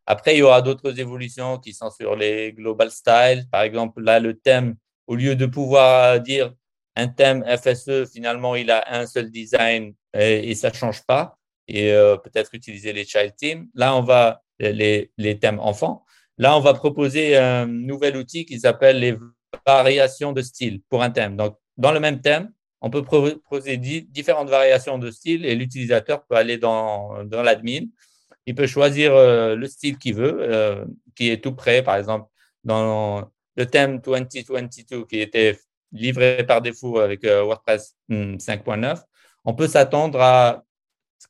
[0.07, 3.47] Après, il y aura d'autres évolutions qui sont sur les global styles.
[3.51, 4.75] Par exemple, là, le thème,
[5.07, 6.53] au lieu de pouvoir dire
[7.01, 11.39] un thème FSE, finalement, il a un seul design et, ça ne change pas.
[11.69, 13.69] Et euh, peut-être utiliser les child teams.
[13.75, 16.05] Là, on va, les, thèmes enfants.
[16.39, 19.17] Là, on va proposer un nouvel outil qui s'appelle les
[19.67, 21.37] variations de style pour un thème.
[21.37, 26.37] Donc, dans le même thème, on peut proposer différentes variations de style et l'utilisateur peut
[26.37, 27.85] aller dans, dans l'admin.
[28.47, 30.85] Il peut choisir euh, le style qu'il veut, euh,
[31.15, 31.83] qui est tout prêt.
[31.83, 32.29] Par exemple,
[32.65, 35.59] dans le thème 2022 qui était
[35.93, 39.01] livré par défaut avec euh, WordPress 5.9, hmm,
[39.45, 40.65] on peut s'attendre à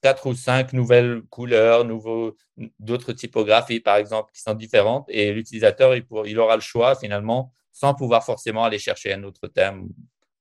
[0.03, 2.37] quatre ou cinq nouvelles couleurs, nouveaux,
[2.79, 5.07] d'autres typographies, par exemple, qui sont différentes.
[5.09, 9.47] Et l'utilisateur, il, il aura le choix finalement sans pouvoir forcément aller chercher un autre
[9.49, 9.89] thème.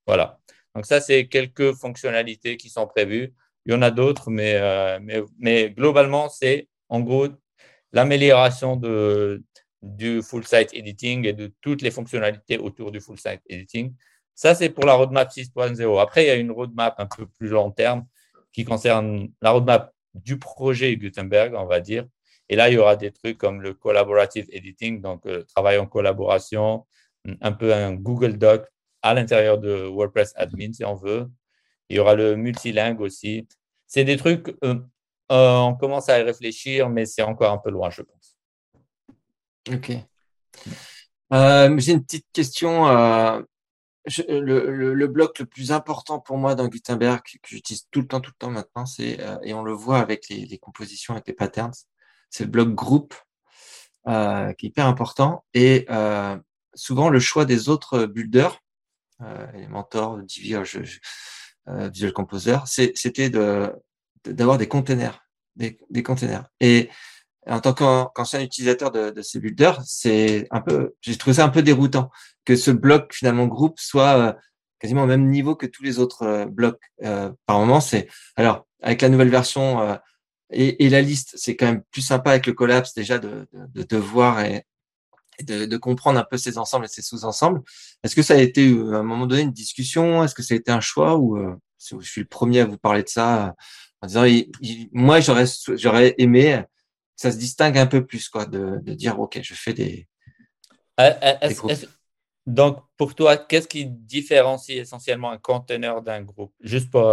[0.05, 0.39] Voilà.
[0.75, 3.33] Donc ça, c'est quelques fonctionnalités qui sont prévues.
[3.65, 7.27] Il y en a d'autres, mais, euh, mais, mais, globalement, c'est en gros
[7.91, 9.43] l'amélioration de,
[9.81, 13.93] du full site editing et de toutes les fonctionnalités autour du full site editing.
[14.35, 15.99] Ça, c'est pour la roadmap 6.0.
[15.99, 18.05] Après, il y a une roadmap un peu plus long terme
[18.53, 22.05] qui concerne la roadmap du projet Gutenberg, on va dire.
[22.49, 25.85] Et là, il y aura des trucs comme le collaborative editing, donc euh, travail en
[25.85, 26.85] collaboration,
[27.41, 28.65] un peu un Google Doc
[29.01, 31.29] à l'intérieur de WordPress Admin, si on veut.
[31.89, 33.47] Il y aura le multilingue aussi.
[33.87, 34.75] C'est des trucs, euh,
[35.31, 38.38] euh, on commence à y réfléchir, mais c'est encore un peu loin, je pense.
[39.71, 39.91] Ok.
[41.31, 42.87] Euh, j'ai une petite question.
[42.87, 43.45] le,
[45.07, 48.39] bloc le plus important pour moi dans Gutenberg, que j'utilise tout le temps, tout le
[48.39, 51.73] temps maintenant, c'est, et on le voit avec les, les compositions, avec les patterns,
[52.29, 53.13] c'est le bloc groupe,
[54.05, 55.45] qui est hyper important.
[55.53, 55.85] Et
[56.73, 58.59] souvent le choix des autres builders,
[59.21, 65.23] euh, Elementor, Divi, euh, Visual Composer, c'était d'avoir des containers,
[65.55, 66.47] des, des containers.
[66.59, 66.89] Et
[67.47, 71.49] en tant qu'ancien utilisateur de, de, ces builders, c'est un peu, j'ai trouvé ça un
[71.49, 72.09] peu déroutant
[72.45, 74.33] que ce bloc finalement groupe soit euh,
[74.79, 76.81] quasiment au même niveau que tous les autres euh, blocs.
[77.03, 79.99] Euh, par moment, c'est alors avec la nouvelle version
[80.51, 83.83] et, et, la liste, c'est quand même plus sympa avec le collapse déjà de, de,
[83.83, 84.63] de voir et,
[85.43, 87.61] de, comprendre un peu ces ensembles et ces sous-ensembles.
[88.03, 90.23] Est-ce que ça a été à un moment donné une discussion?
[90.23, 91.17] Est-ce que ça a été un choix?
[91.17, 93.55] Ou euh, je suis le premier à vous parler de ça
[94.01, 94.25] en disant
[94.93, 96.63] moi j'aurais j'aurais aimé
[97.19, 100.07] ça se distingue un peu plus quoi de, dire ok je fais des,
[102.47, 106.53] donc pour toi qu'est-ce qui différencie essentiellement un conteneur d'un groupe?
[106.61, 107.11] Juste pour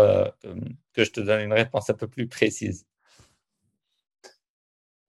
[0.93, 2.87] que je te donne une réponse un peu plus précise.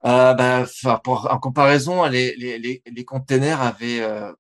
[0.05, 0.65] Euh,
[1.03, 4.31] pour, en comparaison, les, les, les, containers avaient euh,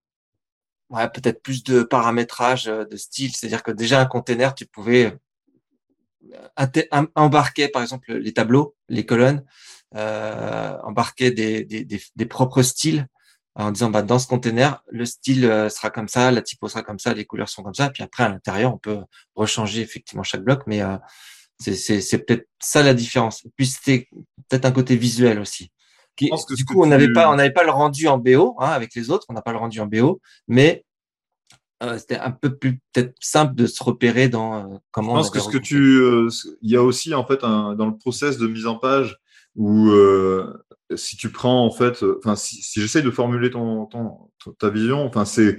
[0.89, 3.35] ouais, peut-être plus de paramétrage euh, de style.
[3.35, 5.17] C'est-à-dire que déjà un container, tu pouvais
[6.59, 12.61] euh, embarquer par exemple les tableaux, les colonnes, euh, embarquer des, des, des, des, propres
[12.61, 13.07] styles
[13.55, 16.99] en disant bah, dans ce container, le style sera comme ça, la typo sera comme
[16.99, 17.89] ça, les couleurs sont comme ça.
[17.89, 18.99] Puis après, à l'intérieur, on peut
[19.35, 20.81] rechanger effectivement chaque bloc, mais
[21.59, 23.45] c'est peut-être ça la différence.
[23.45, 24.07] Et puis c'était
[24.49, 25.71] peut-être un côté visuel aussi.
[26.17, 28.95] Qui, du coup, on n'avait pas, on n'avait pas le rendu en BO hein, avec
[28.95, 29.27] les autres.
[29.29, 30.83] On n'a pas le rendu en BO, mais
[31.83, 35.17] euh, c'était un peu plus peut-être simple de se repérer dans euh, comment.
[35.17, 36.27] Je pense que ce que tu, euh,
[36.63, 39.19] il y a aussi en fait un, dans le process de mise en page
[39.57, 39.91] où
[40.95, 45.05] si tu prends en fait, enfin si, si j'essaye de formuler ton, ton, ta vision,
[45.05, 45.57] enfin c'est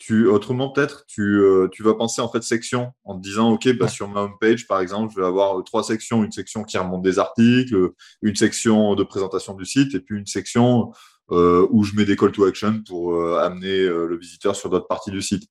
[0.00, 3.70] tu, autrement, peut-être, tu, euh, tu, vas penser en fait section en te disant, OK,
[3.76, 6.24] bah, sur ma home page, par exemple, je vais avoir euh, trois sections.
[6.24, 7.90] Une section qui remonte des articles,
[8.22, 10.90] une section de présentation du site et puis une section
[11.32, 14.88] euh, où je mets des call to action pour euh, amener le visiteur sur d'autres
[14.88, 15.44] parties du site.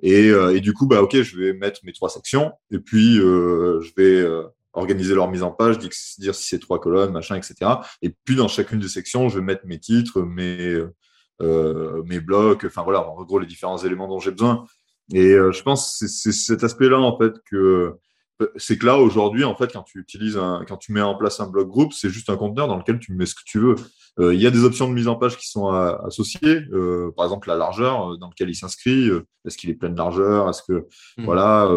[0.00, 3.92] Et, et, du coup, bah, OK, je vais mettre mes trois sections et puis je
[3.96, 4.24] vais
[4.72, 7.54] organiser leur mise en page, dire si c'est trois colonnes, machin, etc.
[8.02, 10.82] Et puis, dans chacune des sections, je vais mettre mes titres, mes
[11.40, 14.64] euh, mes blocs, enfin voilà, en gros les différents éléments dont j'ai besoin.
[15.12, 17.94] Et euh, je pense que c'est cet aspect-là en fait que
[18.56, 21.38] c'est que là aujourd'hui en fait quand tu utilises un, quand tu mets en place
[21.38, 23.76] un bloc groupe, c'est juste un conteneur dans lequel tu mets ce que tu veux.
[24.18, 26.62] Euh, il y a des options de mise en page qui sont associées,
[27.16, 29.08] par exemple la largeur dans lequel il s'inscrit.
[29.46, 30.48] Est-ce qu'il est plein de largeur?
[30.48, 30.86] Est-ce que
[31.18, 31.24] mmh.
[31.24, 31.70] voilà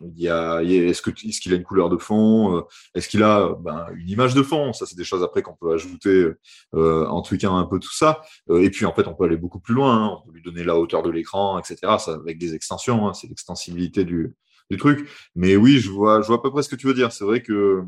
[0.00, 4.72] est-ce qu'il a une couleur de fond Est-ce qu'il a ben, une image de fond?
[4.72, 6.30] Ça, c'est des choses après qu'on peut ajouter
[6.74, 8.20] en tweakant un peu tout ça.
[8.50, 9.96] et puis, en fait, on peut aller beaucoup plus loin.
[9.96, 10.18] Hein.
[10.18, 11.78] On peut lui donner la hauteur de l'écran, etc.
[11.98, 13.08] Ça, avec des extensions.
[13.08, 13.14] Hein.
[13.14, 14.34] c'est l'extensibilité du,
[14.78, 15.08] truc.
[15.34, 17.12] Mais oui, je vois, je vois à peu près ce que tu veux dire.
[17.12, 17.84] C'est vrai que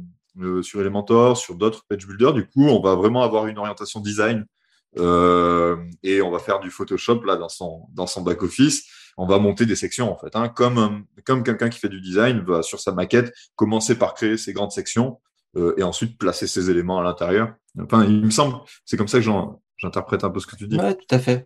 [0.62, 4.46] sur Elementor, sur d'autres page builders, du coup, on va vraiment avoir une orientation design
[4.96, 8.84] euh, et on va faire du Photoshop là dans son, dans son back-office.
[9.18, 10.34] On va monter des sections en fait.
[10.34, 10.48] Hein.
[10.48, 14.52] Comme, comme quelqu'un qui fait du design va sur sa maquette commencer par créer ses
[14.52, 15.20] grandes sections
[15.56, 17.52] euh, et ensuite placer ses éléments à l'intérieur.
[17.80, 19.26] Enfin, il me semble, c'est comme ça que
[19.76, 20.78] j'interprète un peu ce que tu dis.
[20.80, 21.44] Oui, tout à fait.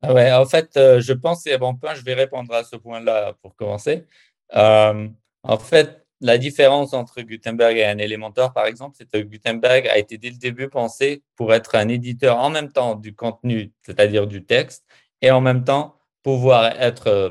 [0.00, 2.76] Ah ouais, en fait, euh, je pense, un bon point, je vais répondre à ce
[2.76, 4.06] point-là pour commencer.
[4.50, 9.98] en fait, la différence entre Gutenberg et un Elementor, par exemple, c'est que Gutenberg a
[9.98, 14.26] été dès le début pensé pour être un éditeur en même temps du contenu, c'est-à-dire
[14.26, 14.84] du texte,
[15.20, 17.30] et en même temps pouvoir être euh,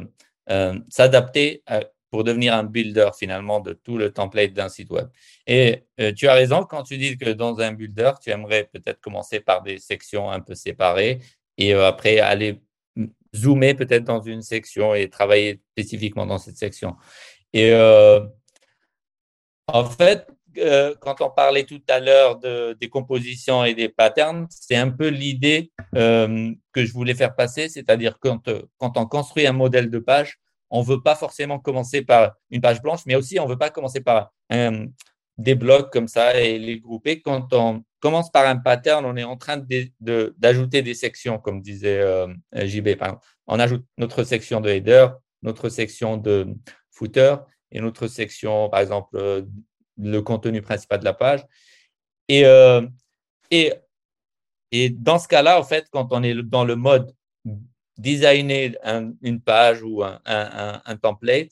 [0.49, 5.07] euh, s'adapter euh, pour devenir un builder finalement de tout le template d'un site web.
[5.47, 5.85] Et
[6.17, 9.63] tu as raison quand tu dis que dans un builder, tu aimerais peut-être commencer par
[9.63, 11.19] des sections un peu séparées
[11.57, 12.61] et après aller
[13.33, 16.97] zoomer peut-être dans une section et travailler spécifiquement dans cette section.
[17.53, 17.73] Et
[19.67, 24.47] en fait, euh, quand on parlait tout à l'heure de, des compositions et des patterns,
[24.49, 29.05] c'est un peu l'idée euh, que je voulais faire passer, c'est-à-dire quand, euh, quand on
[29.05, 33.01] construit un modèle de page, on ne veut pas forcément commencer par une page blanche,
[33.05, 34.31] mais aussi on ne veut pas commencer par
[35.37, 37.21] des blocs comme ça et les grouper.
[37.21, 39.61] Quand on commence par un pattern, on est en train
[39.99, 42.01] d'ajouter des sections, comme disait
[42.53, 42.95] JB.
[42.95, 43.25] Par exemple.
[43.47, 45.07] On ajoute notre section de header,
[45.41, 46.47] notre section de
[46.89, 47.35] footer,
[47.71, 49.43] et notre section, par exemple, euh,
[50.01, 51.45] le contenu principal de la page.
[52.27, 52.81] Et, euh,
[53.49, 53.73] et,
[54.71, 57.13] et dans ce cas-là, en fait, quand on est dans le mode
[57.97, 58.77] designer
[59.21, 61.51] une page ou un, un, template,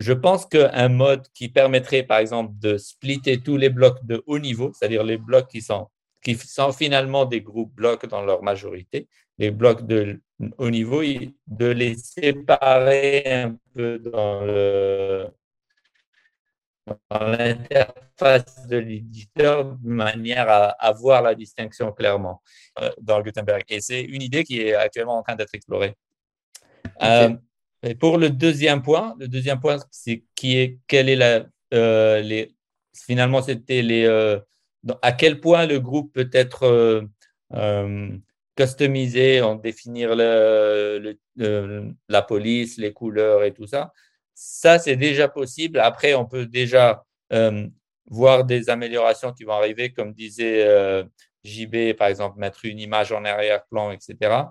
[0.00, 4.38] je pense qu'un mode qui permettrait, par exemple, de splitter tous les blocs de haut
[4.38, 5.88] niveau, c'est-à-dire les blocs qui sont,
[6.22, 9.08] qui sont finalement des groupes blocs dans leur majorité,
[9.38, 10.20] les blocs de
[10.58, 11.02] haut niveau,
[11.46, 15.28] de les séparer un peu dans le
[17.10, 22.42] l'interface de l'éditeur de manière à, à, voir la distinction clairement
[22.80, 23.62] euh, dans Gutenberg.
[23.68, 25.94] Et c'est une idée qui est actuellement en train d'être explorée.
[27.02, 27.30] Euh,
[27.82, 32.20] et pour le deuxième point, le deuxième point, c'est qui est quelle est la euh,
[32.20, 32.54] les
[32.94, 34.06] finalement c'était les
[35.00, 37.08] à quel point le groupe peut être
[38.56, 41.16] customisé en définir le,
[42.08, 43.92] la police, les couleurs et tout ça.
[44.34, 45.78] Ça, c'est déjà possible.
[45.78, 47.66] Après, on peut déjà euh,
[48.06, 51.04] voir des améliorations qui vont arriver, comme disait euh,
[51.44, 54.44] JB, par exemple, mettre une image en arrière-plan, etc.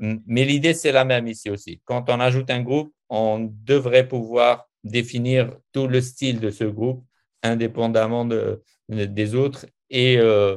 [0.00, 1.80] Mais l'idée, c'est la même ici aussi.
[1.84, 7.04] Quand on ajoute un groupe, on devrait pouvoir définir tout le style de ce groupe
[7.42, 9.66] indépendamment de, des autres.
[9.90, 10.56] Et euh,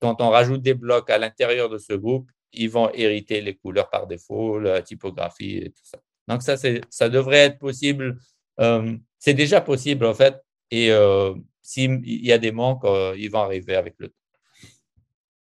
[0.00, 3.90] quand on rajoute des blocs à l'intérieur de ce groupe, ils vont hériter les couleurs
[3.90, 5.98] par défaut, la typographie et tout ça.
[6.28, 6.56] Donc, ça,
[6.90, 8.18] ça devrait être possible.
[8.60, 10.40] Euh, c'est déjà possible, en fait.
[10.70, 14.14] Et euh, s'il y a des manques, euh, ils vont arriver avec le temps.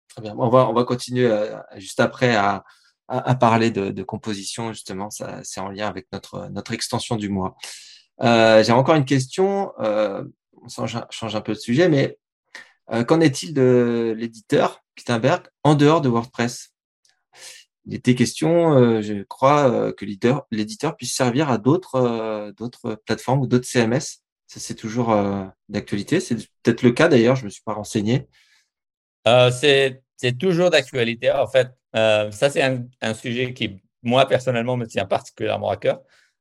[0.09, 0.35] Très bien.
[0.37, 1.29] On va, on va continuer
[1.75, 2.63] juste après à,
[3.07, 5.09] à, parler de, de, composition, justement.
[5.09, 7.55] C'est en lien avec notre, notre extension du mois.
[8.21, 9.73] J'ai encore une question.
[9.77, 10.67] on
[11.09, 12.17] change un peu de sujet, mais
[13.05, 16.71] qu'en est-il de l'éditeur Gutenberg en dehors de WordPress?
[17.87, 22.95] Il était question, euh, je crois, euh, que l'éditeur puisse servir à d'autres euh, d'autres
[23.05, 24.21] plateformes ou d'autres CMS.
[24.47, 25.13] Ça, c'est toujours
[25.67, 26.21] d'actualité.
[26.21, 28.27] C'est peut-être le cas d'ailleurs, je ne me suis pas renseigné.
[29.25, 31.29] c'est toujours d'actualité.
[31.31, 35.99] En fait, ça, c'est un, sujet qui, moi, personnellement, me tient particulièrement à cœur.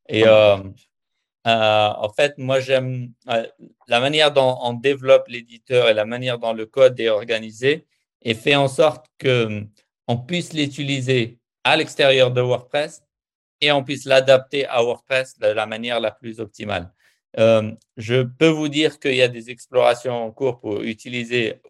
[0.09, 3.11] Et en fait, moi, j'aime
[3.89, 7.89] la manière dont on développe l'éditeur et la manière dont le code est organisé
[8.23, 9.67] et fait en sorte que
[10.09, 13.03] on puisse l'utiliser à l'extérieur de WordPress
[13.61, 16.93] et on puisse l'adapter à WordPress de la manière la plus optimale.
[17.39, 21.61] Euh, je peux vous dire qu'il y a des explorations en cours pour utiliser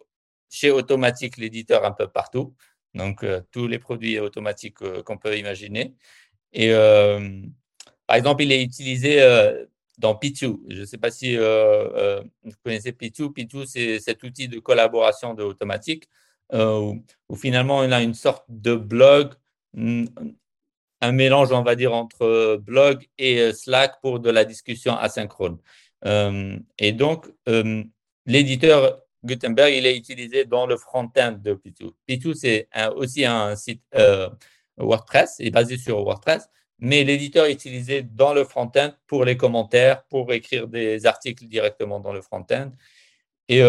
[0.49, 2.55] chez Automatique l'éditeur un peu partout,
[2.93, 5.95] donc euh, tous les produits automatiques euh, qu'on peut imaginer.
[6.53, 6.71] Et
[8.07, 9.19] par exemple, il est utilisé
[9.97, 10.59] dans P2.
[10.69, 13.33] Je ne sais pas si vous connaissez P2.
[13.33, 16.07] P2, c'est cet outil de collaboration de Automatique
[16.53, 16.93] euh,
[17.29, 19.33] où, finalement on a une sorte de blog,
[19.73, 20.05] mm,
[21.01, 25.57] un mélange, on va dire, entre blog et euh, Slack pour de la discussion asynchrone.
[26.05, 27.27] Euh, et donc,
[28.25, 31.91] l'éditeur Gutenberg, il est utilisé dans le front-end de P2.
[32.07, 33.83] P2, c'est aussi un site
[34.77, 39.35] WordPress, il est basé sur WordPress, mais l'éditeur est utilisé dans le front-end pour les
[39.37, 42.71] commentaires, pour écrire des articles directement dans le front-end.
[43.49, 43.61] Et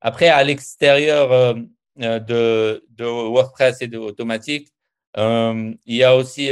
[0.00, 1.56] après, à l'extérieur
[1.96, 4.72] de, de, WordPress et de Automatique,
[5.16, 6.48] il y a aussi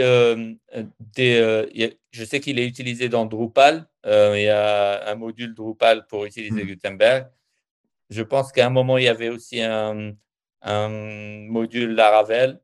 [1.14, 1.96] des.
[2.10, 3.86] je sais qu'il est utilisé dans Drupal.
[4.04, 6.66] il y a un module Drupal pour utiliser hmm.
[6.66, 7.28] Gutenberg.
[8.10, 10.12] Je pense qu'à un moment, il y avait aussi un,
[10.62, 12.60] un module Laravel.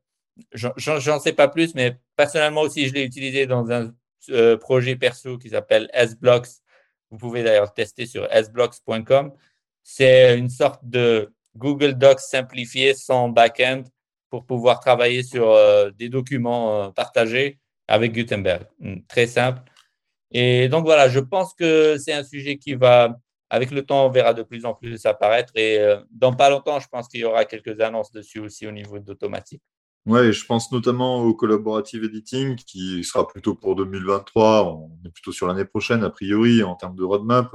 [0.53, 3.93] J'en sais pas plus, mais personnellement aussi, je l'ai utilisé dans un
[4.29, 6.47] euh, projet perso qui s'appelle SBlocks.
[7.09, 9.33] Vous pouvez d'ailleurs tester sur sblocks.com.
[9.83, 13.83] C'est une sorte de Google Docs simplifié sans backend
[14.29, 18.63] pour pouvoir travailler sur euh, des documents euh, partagés avec Gutenberg.
[18.79, 19.61] Hmm, très simple.
[20.31, 23.17] Et donc voilà, je pense que c'est un sujet qui va
[23.49, 25.51] avec le temps, on verra de plus en plus apparaître.
[25.55, 28.71] Et euh, dans pas longtemps, je pense qu'il y aura quelques annonces dessus aussi au
[28.71, 29.61] niveau d'automatique.
[30.05, 34.73] Oui, je pense notamment au collaborative editing qui sera plutôt pour 2023.
[34.73, 37.51] On est plutôt sur l'année prochaine, a priori, en termes de roadmap,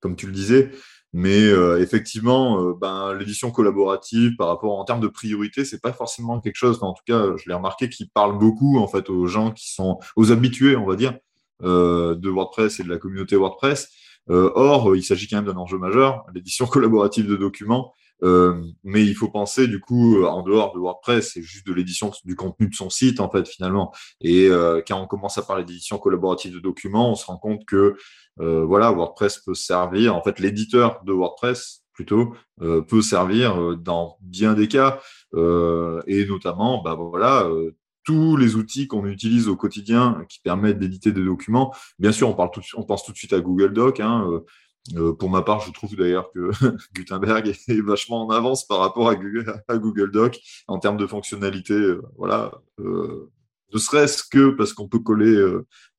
[0.00, 0.70] comme tu le disais.
[1.12, 6.40] Mais euh, effectivement, ben, l'édition collaborative, par rapport en termes de priorité, c'est pas forcément
[6.40, 9.50] quelque chose, en tout cas, je l'ai remarqué, qui parle beaucoup en fait aux gens
[9.50, 11.14] qui sont aux habitués, on va dire,
[11.62, 13.88] de WordPress et de la communauté WordPress.
[14.30, 17.94] Euh, or, il s'agit quand même d'un enjeu majeur, l'édition collaborative de documents.
[18.22, 22.10] Euh, mais il faut penser du coup en dehors de WordPress, c'est juste de l'édition
[22.24, 23.92] du contenu de son site en fait finalement.
[24.20, 27.64] Et euh, quand on commence à parler d'édition collaborative de documents, on se rend compte
[27.64, 27.96] que
[28.40, 34.68] voilà WordPress peut servir en fait l'éditeur de WordPress plutôt peut servir dans bien des
[34.68, 35.00] cas
[35.34, 37.50] et notamment bah voilà
[38.04, 41.74] tous les outils qu'on utilise au quotidien qui permettent d'éditer des documents.
[41.98, 44.00] Bien sûr, on, parle tout, on pense tout de suite à Google Doc.
[44.00, 44.40] Hein,
[44.94, 46.50] euh, euh, pour ma part, je trouve d'ailleurs que
[46.94, 51.74] Gutenberg est vachement en avance par rapport à Google, Doc en termes de fonctionnalité.
[51.74, 55.36] Euh, voilà, ne serait-ce que parce qu'on peut coller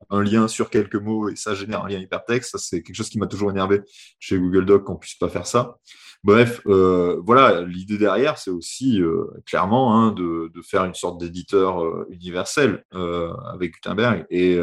[0.10, 2.52] un lien sur quelques mots et ça génère un lien hypertexte.
[2.52, 3.82] Ça, c'est quelque chose qui m'a toujours énervé
[4.20, 5.78] chez Google Doc qu'on puisse pas faire ça.
[6.24, 11.82] Bref, euh, voilà, l'idée derrière, c'est aussi euh, clairement hein, de, faire une sorte d'éditeur
[11.82, 14.26] euh, universel avec Gutenberg.
[14.30, 14.59] Et,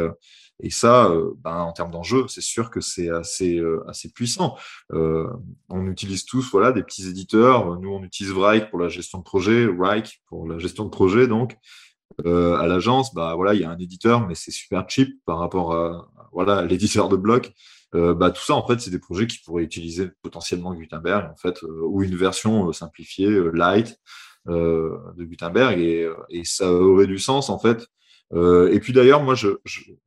[0.69, 1.11] ça,
[1.43, 4.55] ben, en termes d'enjeu, c'est sûr que c'est assez, assez puissant.
[4.89, 7.79] on utilise tous voilà, des petits éditeurs.
[7.79, 11.27] Nous, on utilise Wrike pour la gestion de projet, Wrike pour la gestion de projet.
[11.27, 11.57] Donc,
[12.23, 15.73] à l'agence, bah, voilà, il y a un éditeur, mais c'est super cheap par rapport
[15.73, 17.51] à voilà, l'éditeur de bloc.
[17.95, 21.37] Euh, bah, tout ça, en fait, c'est des projets qui pourraient utiliser potentiellement Gutenberg, en
[21.37, 23.99] fait, euh, ou une version euh, simplifiée, light,
[24.45, 26.09] de Gutenberg, et,
[26.45, 27.85] ça aurait du sens, en fait.
[28.33, 29.35] et puis d'ailleurs, moi,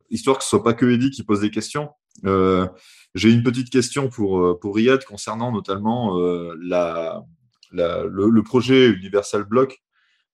[0.08, 1.90] histoire que ce soit pas que Eddie qui pose des questions,
[2.24, 6.18] j'ai une petite question pour, pour Riyad concernant notamment
[6.58, 7.22] la,
[7.70, 9.82] le, projet Universal Block.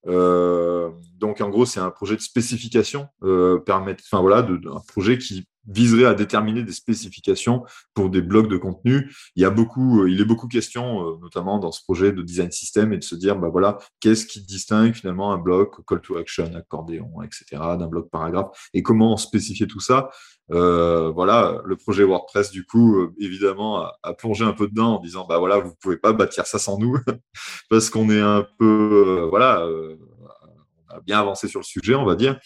[0.07, 6.04] Donc en gros, c'est un projet de spécification, enfin voilà, de, un projet qui viserait
[6.04, 9.12] à déterminer des spécifications pour des blocs de contenu.
[9.34, 12.22] Il y a beaucoup, euh, il est beaucoup question, euh, notamment dans ce projet de
[12.22, 16.00] design system, et de se dire, bah voilà, qu'est-ce qui distingue finalement un bloc call
[16.00, 17.44] to action, accordéon, etc.,
[17.78, 20.11] d'un bloc paragraphe, et comment spécifier tout ça.
[20.53, 25.01] Euh, voilà, le projet WordPress, du coup, euh, évidemment, a, plongé un peu dedans en
[25.01, 26.97] disant, bah voilà, vous pouvez pas bâtir ça sans nous,
[27.70, 32.14] parce qu'on est un peu, voilà, on a bien avancé sur le sujet, on va
[32.14, 32.38] dire.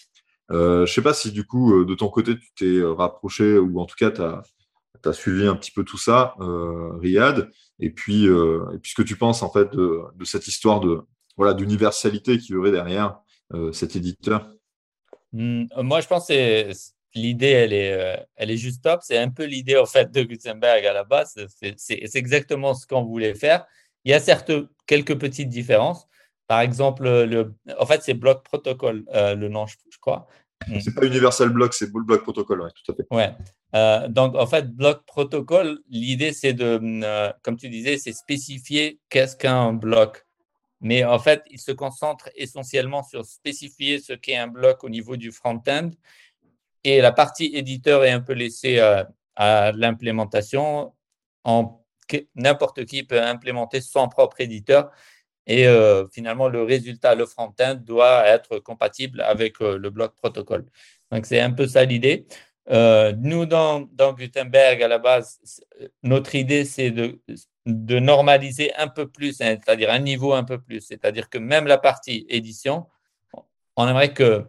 [0.51, 2.93] Euh, je ne sais pas si du coup, euh, de ton côté, tu t'es euh,
[2.93, 7.49] rapproché ou en tout cas, tu as, suivi un petit peu tout ça, Riyad,
[7.79, 11.01] et puis, et ce que tu penses en fait de, cette histoire de
[11.37, 13.17] voilà d'universalité qui y aurait derrière
[13.71, 14.47] cet éditeur?
[15.33, 16.71] Hmm, moi, je pense que
[17.15, 19.01] l'idée, elle est, elle est juste top.
[19.03, 21.35] C'est un peu l'idée en fait de Gutenberg à la base.
[21.77, 23.65] C'est exactement ce qu'on voulait faire.
[24.03, 24.51] Il y a certes
[24.87, 26.07] quelques petites différences.
[26.47, 30.27] Par exemple, le, en fait, c'est Block Protocol, le nom, je, crois.
[30.67, 30.79] Mm.
[30.79, 33.05] C'est pas Universal Block, c'est Block Protocol, oui, tout à fait.
[33.09, 33.33] Ouais.
[33.75, 38.99] Euh, donc, en fait, Block Protocol, l'idée, c'est de, euh, comme tu disais, c'est spécifier
[39.09, 40.25] qu'est-ce qu'un bloc.
[40.81, 45.15] Mais en fait, il se concentre essentiellement sur spécifier ce qu'est un bloc au niveau
[45.15, 45.91] du front-end.
[46.83, 49.03] Et la partie éditeur est un peu laissée euh,
[49.35, 50.93] à l'implémentation.
[52.35, 54.91] N'importe qui peut implémenter son propre éditeur.
[55.47, 60.65] Et euh, finalement, le résultat, le front-end, doit être compatible avec euh, le bloc protocole.
[61.11, 62.25] Donc, c'est un peu ça l'idée.
[62.69, 63.81] Nous, dans,
[64.13, 65.39] Gutenberg, à la base,
[66.03, 67.19] notre idée, c'est de,
[67.65, 70.81] normaliser un peu plus, c'est-à-dire un niveau un peu plus.
[70.81, 72.87] C'est-à-dire que même la partie édition,
[73.75, 74.45] on aimerait que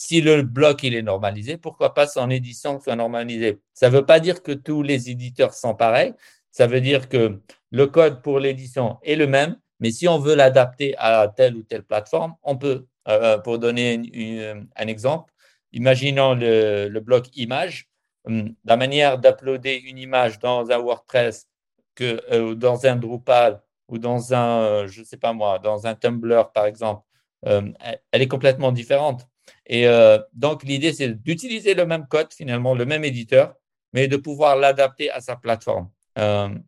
[0.00, 3.58] si le bloc est normalisé, pourquoi pas son édition soit normalisée?
[3.74, 6.14] Ça ne veut pas dire que tous les éditeurs sont pareils.
[6.52, 7.40] Ça veut dire que
[7.72, 11.64] le code pour l'édition est le même, mais si on veut l'adapter à telle ou
[11.64, 12.86] telle plateforme, on peut.
[13.08, 15.32] Euh, pour donner un exemple,
[15.72, 17.88] imaginons le, bloc image,
[18.24, 21.48] hum, la manière d'uploader une image dans un WordPress
[21.96, 26.52] que euh, dans un Drupal ou dans un, je sais pas moi, dans un Tumblr
[26.52, 27.02] par exemple,
[27.46, 27.74] hum,
[28.12, 29.26] elle est complètement différente.
[29.66, 29.86] Et
[30.32, 33.54] donc l'idée c'est d'utiliser le même code finalement, le même éditeur,
[33.92, 35.90] mais de pouvoir l'adapter à sa plateforme.
[36.16, 36.64] Hum,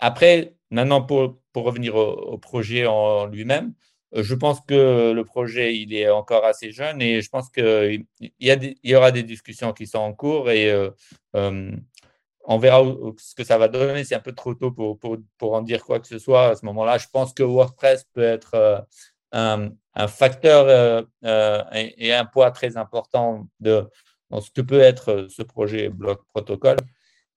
[0.00, 3.74] après, maintenant pour, pour revenir au projet en lui-même,
[4.14, 8.04] euh, je pense que le projet, il est encore assez jeune et je pense qu'il
[8.20, 10.90] y, y aura des discussions qui sont en cours et euh,
[11.36, 11.72] euh,
[12.44, 12.82] on verra
[13.18, 14.04] ce que ça va donner.
[14.04, 16.56] C'est un peu trop tôt pour, pour, pour, en dire quoi que ce soit à
[16.56, 16.98] ce moment-là.
[16.98, 18.86] Je pense que WordPress peut être
[19.34, 21.06] un, un, facteur
[21.74, 23.86] et, un poids très important de,
[24.30, 26.76] dans ce que peut être ce projet bloc protocole.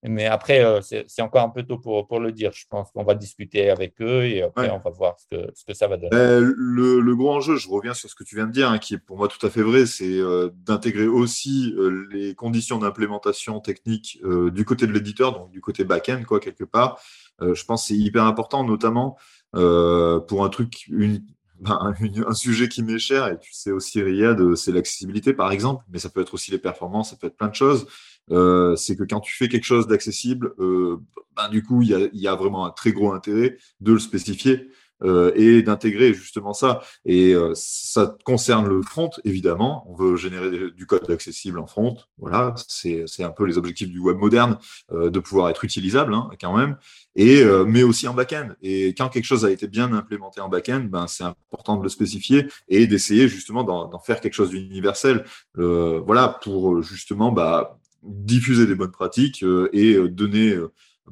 [0.03, 2.51] Mais après, euh, c'est encore un peu tôt pour, pour le dire.
[2.53, 5.65] Je pense qu'on va discuter avec eux et après, on va voir ce que, ce
[5.65, 6.09] que ça va donner.
[6.11, 8.93] Le, le, gros enjeu, je reviens sur ce que tu viens de dire, hein, qui
[8.93, 13.59] est pour moi tout à fait vrai, c'est euh, d'intégrer aussi euh, les conditions d'implémentation
[13.59, 17.01] technique du côté de l'éditeur, donc du côté back-end, quoi, quelque part.
[17.41, 19.17] je pense que c'est hyper important, notamment
[19.51, 21.25] pour un truc, une,
[21.59, 21.93] ben,
[22.27, 25.99] un sujet qui m'est cher, et tu sais aussi, Riyad, c'est l'accessibilité, par exemple, mais
[25.99, 27.87] ça peut être aussi les performances, ça peut être plein de choses.
[28.31, 30.97] Euh, c'est que quand tu fais quelque chose d'accessible, euh,
[31.35, 34.69] ben, du coup, il y a, vraiment un très gros intérêt de le spécifier
[35.03, 36.81] euh, et d'intégrer justement ça.
[37.05, 39.85] Et euh, ça concerne le front, évidemment.
[39.87, 41.97] On veut générer du code accessible en front.
[42.17, 44.57] Voilà, c'est un peu les objectifs du web moderne,
[44.91, 46.77] euh, de pouvoir être utilisable hein, quand même.
[47.15, 48.49] Et, mais aussi en back-end.
[48.61, 51.89] Et quand quelque chose a été bien implémenté en back-end, ben, c'est important de le
[51.89, 55.25] spécifier et d'essayer justement d'en faire quelque chose d'universel.
[55.55, 59.43] voilà, pour justement bah, diffuser des bonnes pratiques
[59.73, 60.55] et donner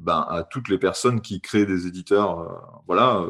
[0.00, 3.26] ben, à toutes les personnes qui créent des éditeurs, voilà,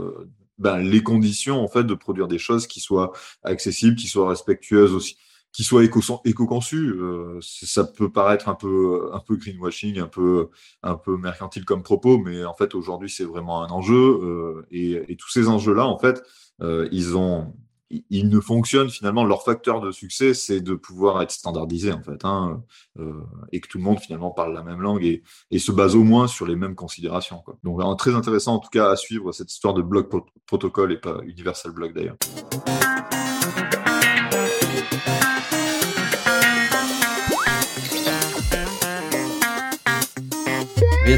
[0.59, 4.93] ben, les conditions en fait de produire des choses qui soient accessibles, qui soient respectueuses
[4.93, 5.17] aussi,
[5.53, 6.93] qui soient éco-conçues.
[7.01, 10.51] Euh, ça peut paraître un peu, un peu greenwashing, un peu,
[10.83, 15.13] un peu mercantile comme propos, mais en fait aujourd'hui c'est vraiment un enjeu euh, et,
[15.13, 16.23] et, tous ces enjeux-là en fait
[16.63, 17.55] euh, ils ont
[17.91, 22.25] ils ne fonctionnent finalement, leur facteur de succès, c'est de pouvoir être standardisé en fait,
[22.25, 22.63] hein,
[22.99, 23.13] euh,
[23.53, 25.23] et que tout le monde finalement parle la même langue et,
[25.59, 27.43] se base au moins sur les mêmes considérations.
[27.65, 30.11] Donc très intéressant en tout cas à suivre cette histoire de bloc
[30.47, 32.17] protocole et pas universal block d'ailleurs.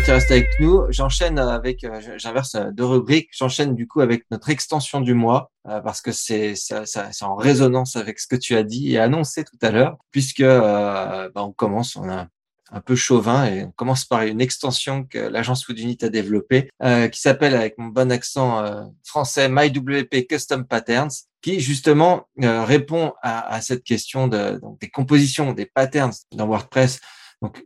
[0.05, 0.85] Tu restes avec nous.
[0.91, 3.31] J'enchaîne avec, euh, j'inverse euh, deux rubriques.
[3.33, 7.35] J'enchaîne du coup avec notre extension du mois euh, parce que c'est ça, c'est en
[7.35, 11.53] résonance avec ce que tu as dit et annoncé tout à l'heure, puisque bah, on
[11.53, 12.29] commence, on a
[12.71, 16.69] un peu chauvin et on commence par une extension que l'agence Foodunit a développée
[17.11, 18.63] qui s'appelle avec mon bon accent
[19.05, 26.13] français MyWP Custom Patterns qui justement répond à, cette question de, des compositions, des patterns
[26.33, 27.01] dans WordPress.
[27.41, 27.65] Donc,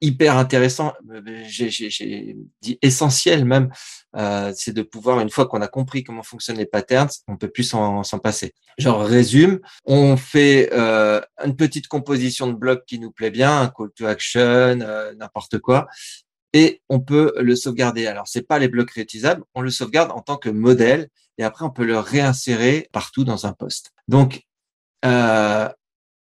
[0.00, 3.70] hyper intéressant, euh, j'ai dit essentiel même,
[4.16, 7.48] euh, c'est de pouvoir, une fois qu'on a compris comment fonctionnent les patterns, on peut
[7.48, 8.54] plus s'en passer.
[8.78, 13.68] Genre résume, on fait euh, une petite composition de blocs qui nous plaît bien, un
[13.68, 15.86] call to action, euh, n'importe quoi,
[16.52, 18.06] et on peut le sauvegarder.
[18.06, 21.64] Alors c'est pas les blocs réutilisables, on le sauvegarde en tant que modèle, et après
[21.64, 23.92] on peut le réinsérer partout dans un poste.
[24.08, 24.42] Donc
[25.04, 25.68] euh,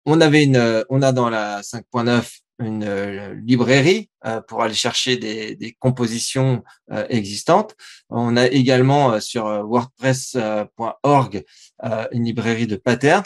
[0.05, 4.09] on avait une, on a dans la 5.9 une euh, librairie
[4.47, 7.75] pour aller chercher des, des compositions euh, existantes.
[8.09, 11.43] On a également sur WordPress.org
[12.11, 13.25] une librairie de patterns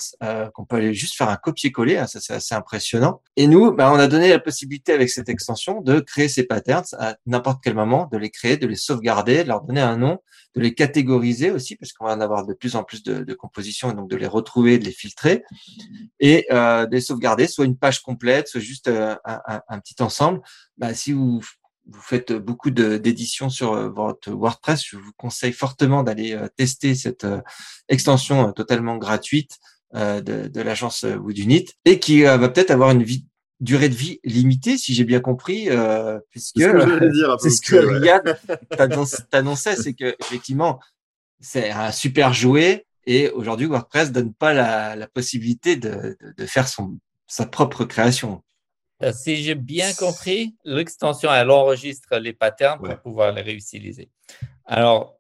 [0.54, 1.98] qu'on peut aller juste faire un copier-coller.
[1.98, 3.22] Hein, ça c'est assez impressionnant.
[3.36, 6.86] Et nous, bah, on a donné la possibilité avec cette extension de créer ces patterns
[6.98, 10.20] à n'importe quel moment, de les créer, de les sauvegarder, de leur donner un nom,
[10.56, 13.34] de les catégoriser aussi, parce qu'on va en avoir de plus en plus de, de
[13.34, 15.44] compositions, et donc de les retrouver, de les filtrer,
[16.20, 20.42] et de les sauvegarder, soit une page complète, soit juste un, petit ensemble,
[20.78, 21.42] bah, si vous,
[21.88, 26.96] vous faites beaucoup d'éditions sur euh, votre WordPress, je vous conseille fortement d'aller euh, tester
[26.96, 27.42] cette euh,
[27.90, 29.58] extension totalement gratuite
[29.94, 33.26] de, de l'agence Woodunit et qui va peut-être avoir une vie,
[33.60, 35.68] durée de vie limitée, si j'ai bien compris,
[36.30, 38.40] puisque c'est ce que, Riyad
[39.30, 40.80] t'annonçait, c'est que effectivement
[41.42, 46.46] c'est un super jouet et aujourd'hui WordPress donne pas la, la possibilité de, de, de,
[46.46, 46.98] faire son
[47.28, 48.44] sa propre création.
[49.04, 54.10] Euh, si j'ai bien compris, l'extension, elle enregistre les patterns pour pouvoir les réutiliser.
[54.66, 55.18] Alors,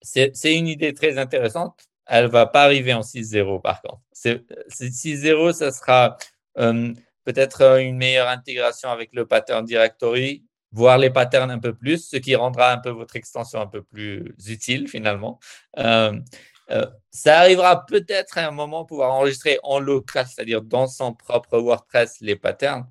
[0.00, 1.88] c'est une idée très intéressante.
[2.06, 4.02] Elle ne va pas arriver en 6.0 par contre.
[4.14, 6.16] 6.0, ça sera
[6.58, 6.92] euh,
[7.24, 12.16] peut-être une meilleure intégration avec le pattern directory, voir les patterns un peu plus, ce
[12.16, 15.40] qui rendra un peu votre extension un peu plus utile finalement.
[15.78, 21.58] Euh, ça arrivera peut-être à un moment pouvoir enregistrer en local, c'est-à-dire dans son propre
[21.58, 22.86] WordPress, les patterns.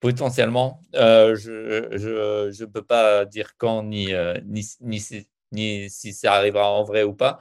[0.00, 4.12] Potentiellement, je ne peux pas dire quand ni,
[4.44, 7.38] ni, ni, ni, si ça arrivera en vrai ou pas.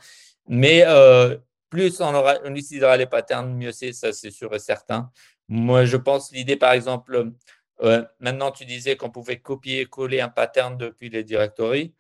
[0.47, 0.84] Mais
[1.70, 5.12] plus on, utilisera les patterns, mieux c'est, ça c'est sûr et certain.
[5.47, 7.32] Moi, je pense l'idée, par exemple,
[7.82, 11.93] euh, maintenant tu disais qu'on pouvait copier-coller un pattern depuis les directories.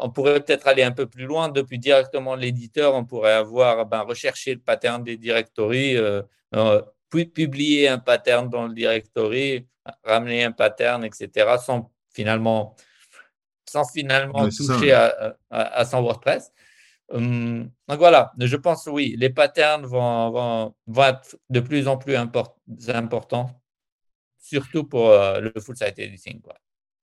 [0.00, 1.48] On pourrait peut-être aller un peu plus loin.
[1.48, 6.22] Depuis directement l'éditeur, on pourrait avoir ben, recherché le pattern des directories, euh,
[6.54, 9.66] euh, puis publier un pattern dans le directory,
[10.04, 12.76] ramener un pattern, etc., sans finalement,
[13.68, 16.52] sans finalement toucher à, à, à, son WordPress.
[17.10, 21.96] Hum, donc voilà, je pense oui, les patterns vont, vont, vont être de plus en
[21.96, 23.62] plus importants,
[24.38, 26.42] surtout pour euh, le full site editing.
[26.42, 26.54] Quoi.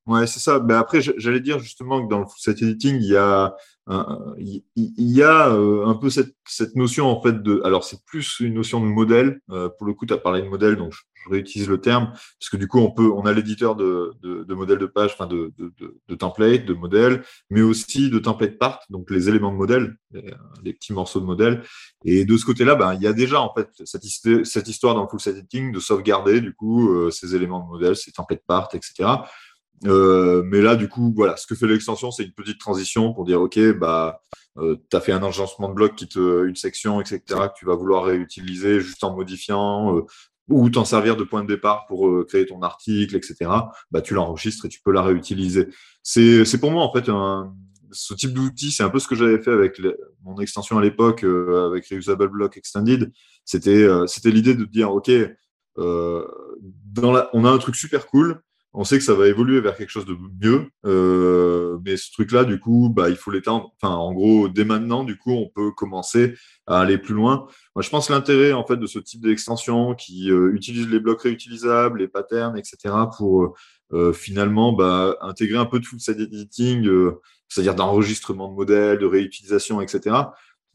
[0.07, 0.59] Ouais, c'est ça.
[0.59, 3.55] Mais après, j'allais dire justement que dans le full site editing, il y a,
[3.87, 4.63] il
[4.97, 7.61] y a euh, un peu cette, cette, notion en fait de.
[7.63, 9.39] Alors, c'est plus une notion de modèle.
[9.49, 10.99] Euh, pour le coup, tu as parlé de modèle, donc je,
[11.29, 14.53] réutilise le terme parce que du coup, on peut, on a l'éditeur de, de, de
[14.53, 15.73] modèle de page, enfin de, de,
[16.07, 19.97] de, template, de modèle, mais aussi de template part, donc les éléments de modèle,
[20.63, 21.63] les, petits morceaux de modèle.
[22.03, 24.03] Et de ce côté-là, ben, il y a déjà en fait cette,
[24.67, 27.95] histoire dans le full site editing de sauvegarder du coup euh, ces éléments de modèle,
[27.95, 29.09] ces template part, etc.
[29.86, 33.26] Euh, mais là, du coup, voilà, ce que fait l'extension, c'est une petite transition pour
[33.26, 34.21] dire, OK, bah,
[34.57, 37.65] euh, tu as fait un agencement de bloc qui te, une section, etc., que tu
[37.65, 40.01] vas vouloir réutiliser juste en modifiant, euh,
[40.47, 43.36] ou t'en servir de point de départ pour euh, créer ton article, etc.,
[43.91, 45.67] bah, tu l'enregistres et tu peux la réutiliser.
[46.03, 47.53] C'est, c'est pour moi, en fait, un,
[47.91, 49.82] ce type d'outil, c'est un peu ce que j'avais fait avec
[50.23, 53.11] mon extension à l'époque, avec Reusable Block Extended.
[53.45, 55.09] C'était, c'était l'idée de dire, OK,
[55.78, 58.41] dans la, on a un truc super cool,
[58.76, 62.43] on sait que ça va évoluer vers quelque chose de mieux, euh, mais ce truc-là,
[62.43, 63.73] du coup, bah, il faut l'étendre.
[63.82, 66.36] Enfin, en gros, dès maintenant, du coup, on peut commencer
[66.67, 67.47] à aller plus loin.
[67.76, 71.21] Moi, je pense l'intérêt en fait de ce type d'extension qui euh, utilise les blocs
[71.21, 73.55] réutilisables, les patterns, etc., pour
[73.93, 76.89] euh, finalement bah, intégrer un peu de full site editing,
[77.47, 80.15] c'est-à-dire d'enregistrement de modèles, de réutilisation, etc.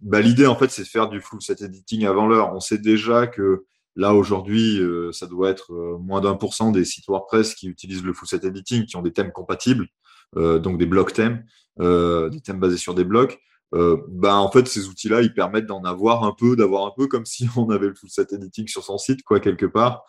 [0.00, 2.54] Bah, l'idée, en fait, c'est de faire du full site editing avant l'heure.
[2.54, 3.64] On sait déjà que
[3.96, 7.68] Là, aujourd'hui, euh, ça doit être euh, moins d'un pour cent des sites WordPress qui
[7.68, 9.88] utilisent le full site editing, qui ont des thèmes compatibles,
[10.36, 11.44] euh, donc des blocs thèmes,
[11.78, 13.38] des thèmes basés sur des blocs.
[13.72, 17.24] bah, en fait, ces outils-là, ils permettent d'en avoir un peu, d'avoir un peu comme
[17.24, 20.04] si on avait le full site editing sur son site, quoi, quelque part.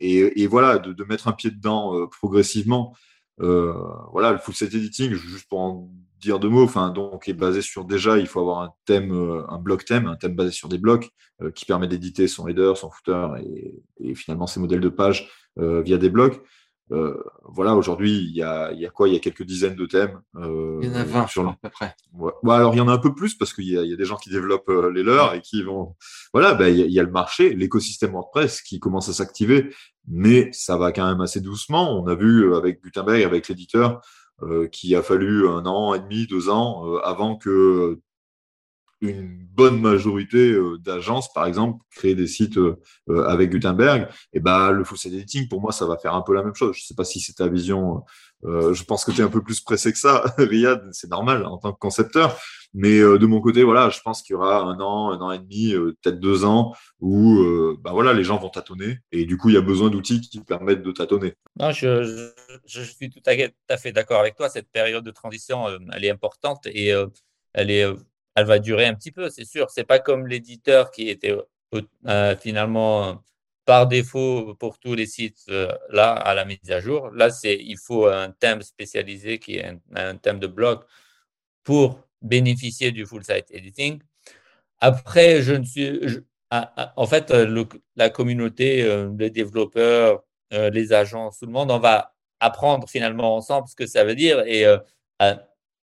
[0.00, 2.94] Et, voilà, de, de, mettre un pied dedans progressivement.
[3.38, 5.90] voilà, le full site editing, juste pour en
[6.22, 9.42] dire deux mots, enfin, donc est basé sur déjà, il faut avoir un thème, euh,
[9.50, 11.10] un bloc thème, un thème basé sur des blocs
[11.42, 13.28] euh, qui permet d'éditer son header, son footer
[14.00, 16.40] et, finalement ses modèles de page euh, via des blocs.
[17.44, 19.08] voilà, aujourd'hui, il y a, y a, quoi?
[19.08, 20.20] Il y a quelques dizaines de thèmes.
[20.34, 21.94] il y en a 20 sur à peu près.
[22.12, 22.32] Ouais.
[22.54, 24.16] alors il y en a un peu plus parce qu'il y, y, a des gens
[24.16, 25.96] qui développent les leurs et qui vont.
[26.34, 29.74] Voilà, y a, il y a le marché, l'écosystème WordPress qui commence à s'activer,
[30.06, 31.98] mais ça va quand même assez doucement.
[31.98, 34.02] On a vu avec Gutenberg, avec l'éditeur,
[34.42, 38.00] euh, qu'il a fallu un an et demi, deux ans euh, avant que
[39.00, 42.58] une bonne majorité euh, d'agences, par exemple, créent des sites
[43.08, 46.34] avec Gutenberg, et ben le full site editing, pour moi, ça va faire un peu
[46.34, 46.76] la même chose.
[46.76, 48.04] Je ne sais pas si c'est ta vision.
[48.44, 51.58] je pense que tu es un peu plus pressé que ça, Riyad, c'est normal en
[51.58, 52.38] tant que concepteur.
[52.74, 55.30] Mais euh, de mon côté, voilà, je pense qu'il y aura un an, un an
[55.30, 58.98] et demi, euh, peut-être deux ans, où euh, bah voilà, les gens vont tâtonner.
[59.12, 61.34] Et du coup, il y a besoin d'outils qui permettent de tâtonner.
[61.58, 62.32] Non, je,
[62.64, 64.48] je, suis tout à, fait d'accord avec toi.
[64.48, 66.94] Cette période de transition, elle est importante et
[67.52, 67.84] elle, est,
[68.34, 69.68] elle va durer un petit peu, c'est sûr.
[69.68, 71.36] C'est pas comme l'éditeur qui était
[72.40, 73.22] finalement
[73.66, 75.44] par défaut pour tous les sites
[75.90, 77.10] là à la mise à jour.
[77.10, 80.80] Là, c'est il faut un thème spécialisé qui est un, un thème de blog
[81.64, 84.00] pour bénéficier du full site editing.
[84.80, 86.00] Après, je ne suis,
[86.96, 87.64] en fait, euh,
[87.96, 93.36] la communauté, euh, les développeurs, euh, les agents, tout le monde, on va apprendre finalement
[93.36, 94.42] ensemble ce que ça veut dire.
[94.46, 94.64] Et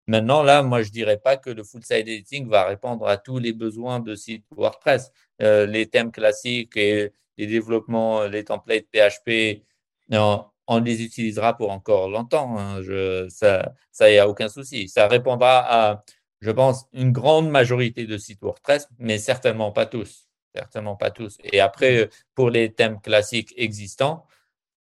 [0.08, 3.38] maintenant, là, moi, je dirais pas que le full site editing va répondre à tous
[3.38, 5.12] les besoins de site WordPress.
[5.38, 9.62] les thèmes classiques et les développements, les templates PHP,
[10.10, 12.58] on les utilisera pour encore longtemps.
[12.58, 12.82] Hein.
[13.30, 14.88] Ça, ça y a aucun souci.
[14.88, 16.04] Ça répondra à
[16.40, 20.28] je pense, une grande majorité de sites WordPress, mais certainement pas tous.
[20.54, 21.38] Certainement pas tous.
[21.44, 24.26] Et après, pour les thèmes classiques existants,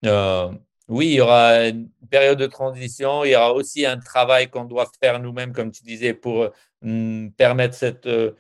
[0.04, 0.52] euh,
[0.88, 3.24] oui, il y aura une période de transition.
[3.24, 6.50] Il y aura aussi un travail qu'on doit faire nous-mêmes, comme tu disais, pour
[6.82, 8.32] hum, permettre cette euh,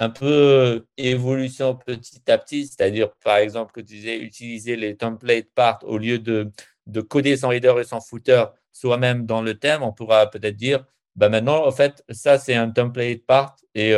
[0.00, 2.66] un peu évolution petit à petit.
[2.66, 6.50] C'est-à-dire, par exemple, que tu disais, utiliser les templates part au lieu de,
[6.86, 9.82] de coder son header et son footer soi-même dans le thème.
[9.82, 10.84] On pourra peut-être dire,
[11.16, 13.94] bah maintenant, en fait, ça, c'est un template part et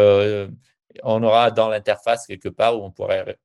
[1.03, 3.39] on aura dans l'interface quelque part où on pourrait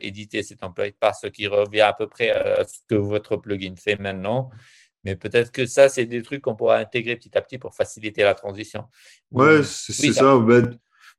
[0.00, 3.74] éditer ces templates part, ce qui revient à peu près à ce que votre plugin
[3.76, 4.50] fait maintenant.
[5.04, 8.24] Mais peut-être que ça, c'est des trucs qu'on pourra intégrer petit à petit pour faciliter
[8.24, 8.86] la transition.
[9.30, 10.36] Ouais, c'est ça.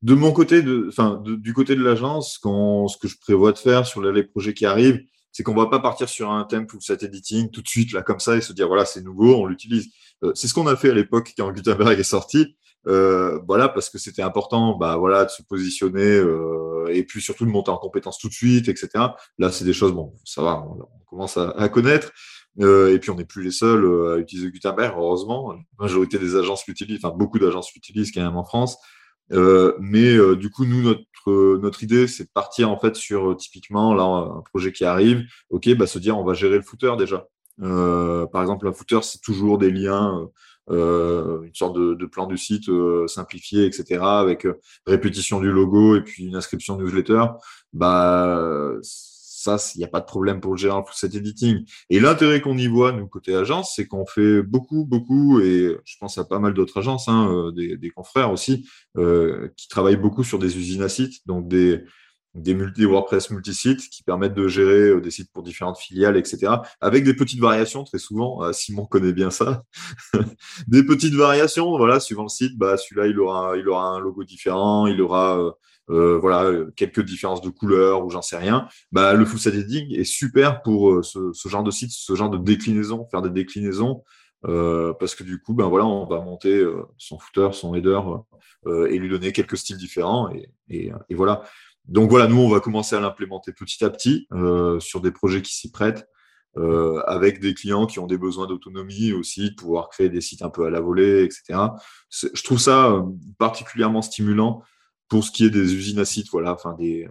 [0.01, 3.85] de mon côté, de, enfin, du côté de l'agence, ce que je prévois de faire
[3.85, 5.01] sur les projets qui arrivent,
[5.37, 8.01] c'est qu'on va pas partir sur un thème full set editing tout de suite là
[8.01, 9.87] comme ça et se dire voilà c'est nouveau, on l'utilise.
[10.23, 12.57] Euh, c'est ce qu'on a fait à l'époque quand Gutenberg est sorti.
[12.87, 17.45] Euh, voilà parce que c'était important bah voilà de se positionner euh, et puis surtout
[17.45, 18.89] de monter en compétence tout de suite etc.
[19.37, 22.11] Là c'est des choses bon ça va on, commence à, connaître.
[22.59, 25.51] Et puis, on n'est plus les seuls à utiliser Gutenberg, heureusement.
[25.51, 28.77] La majorité des agences l'utilisent, enfin, beaucoup d'agences l'utilisent quand même en France.
[29.33, 33.35] Euh, mais euh, du coup, nous, notre, notre idée, c'est de partir en fait sur
[33.37, 35.23] typiquement là un projet qui arrive.
[35.49, 37.27] Ok, bah se dire on va gérer le footer déjà.
[37.59, 40.29] par exemple, un footer, c'est toujours des liens,
[40.69, 42.69] une sorte de, de, plan du site
[43.07, 44.47] simplifié, etc., avec
[44.85, 47.25] répétition du logo et puis une inscription newsletter.
[47.73, 48.71] Bah
[49.75, 51.65] il n'y a pas de problème pour le gérer pour cet editing.
[51.89, 55.95] Et l'intérêt qu'on y voit, nous, côté agence, c'est qu'on fait beaucoup, beaucoup, et je
[55.99, 58.67] pense à pas mal d'autres agences, hein, euh, des, confrères aussi,
[58.97, 61.83] euh, qui travaillent beaucoup sur des usines à sites, donc des,
[62.35, 66.53] des multi WordPress multisites qui permettent de gérer euh, des sites pour différentes filiales, etc.
[66.81, 68.51] Avec des petites variations, très souvent.
[68.53, 69.63] Simon connaît bien ça.
[70.67, 74.23] des petites variations, voilà, suivant le site, bah, celui-là, il aura, il aura un logo
[74.23, 75.55] différent, il aura
[75.89, 80.03] euh, voilà, quelques différences de couleurs ou j'en sais rien, bah, le full editing est
[80.03, 84.03] super pour euh, ce, genre de site, ce genre de déclinaison, faire des déclinaisons,
[84.45, 88.01] euh, parce que du coup, ben voilà, on va monter euh, son footer, son header
[88.65, 91.43] euh, et lui donner quelques styles différents et, et, voilà.
[91.85, 94.27] Donc voilà, nous on va commencer à l'implémenter petit à petit
[94.79, 96.07] sur des projets qui s'y prêtent.
[96.57, 100.41] Euh, avec des clients qui ont des besoins d'autonomie aussi, de pouvoir créer des sites
[100.41, 101.59] un peu à la volée, etc.
[102.09, 103.05] Je trouve ça
[103.37, 104.63] particulièrement stimulant
[105.07, 107.07] pour ce qui est des usines à sites, voilà, enfin des,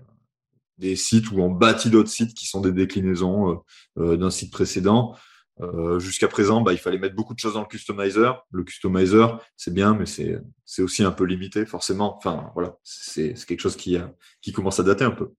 [0.96, 3.56] sites où on bâtit d'autres sites qui sont des déclinaisons euh,
[3.98, 5.16] euh, d'un site précédent.
[5.62, 8.44] Euh, jusqu'à présent, bah, il fallait mettre beaucoup de choses dans le customizer.
[8.50, 10.38] Le customizer, c'est bien, mais c'est,
[10.82, 12.16] aussi un peu limité, forcément.
[12.18, 15.32] Enfin, voilà, c'est, quelque chose qui commence à dater un peu.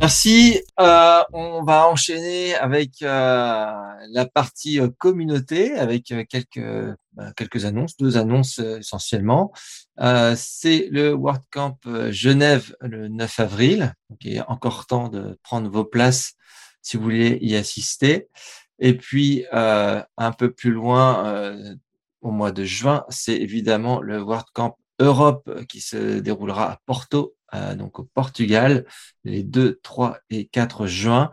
[0.00, 0.62] Merci.
[0.78, 3.66] Euh, on va enchaîner avec euh,
[4.10, 9.52] la partie euh, communauté, avec quelques, bah, quelques annonces, deux annonces essentiellement.
[10.36, 11.78] C'est le WordCamp
[12.10, 13.94] Genève le 9 avril.
[14.08, 16.34] Donc, il est encore temps de prendre vos places
[16.80, 18.28] si vous voulez y assister.
[18.78, 21.76] Et puis, un peu plus loin,
[22.20, 27.74] au mois de juin, c'est évidemment le WordCamp Europe qui se déroulera à Porto euh,
[27.74, 28.84] donc au Portugal,
[29.28, 31.30] les 2, 3 et 4 juin.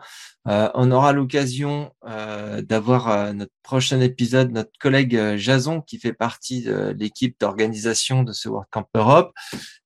[0.47, 6.61] Euh, on aura l'occasion euh, d'avoir notre prochain épisode, notre collègue Jason, qui fait partie
[6.61, 9.33] de l'équipe d'organisation de ce WordCamp Europe,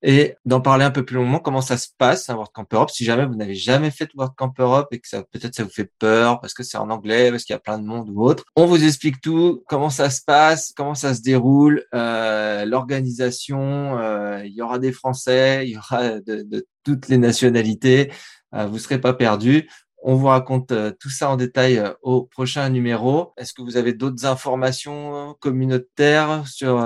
[0.01, 2.89] et d'en parler un peu plus longuement, comment ça se passe, un WordCamp Europe.
[2.89, 5.69] Si jamais vous n'avez jamais fait de WordCamp Europe et que ça peut-être ça vous
[5.69, 8.21] fait peur parce que c'est en anglais, parce qu'il y a plein de monde ou
[8.21, 13.97] autre, on vous explique tout, comment ça se passe, comment ça se déroule, l'organisation,
[14.43, 18.11] il y aura des Français, il y aura de, toutes les nationalités.
[18.55, 19.69] Euh, vous ne serez pas perdu.
[20.01, 23.33] On vous raconte euh, tout ça en détail euh, au prochain numéro.
[23.37, 26.83] Est-ce que vous avez d'autres informations communautaires sur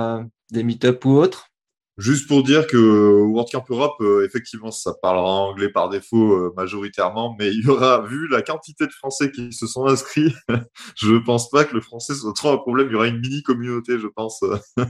[0.51, 1.52] des meet-up ou autres?
[1.97, 7.65] Juste pour dire que WordCamp Europe, effectivement, ça parlera anglais par défaut majoritairement, mais il
[7.65, 10.33] y aura, vu la quantité de Français qui se sont inscrits,
[10.95, 12.87] je pense pas que le français soit trop un problème.
[12.89, 14.43] Il y aura une mini communauté, je pense.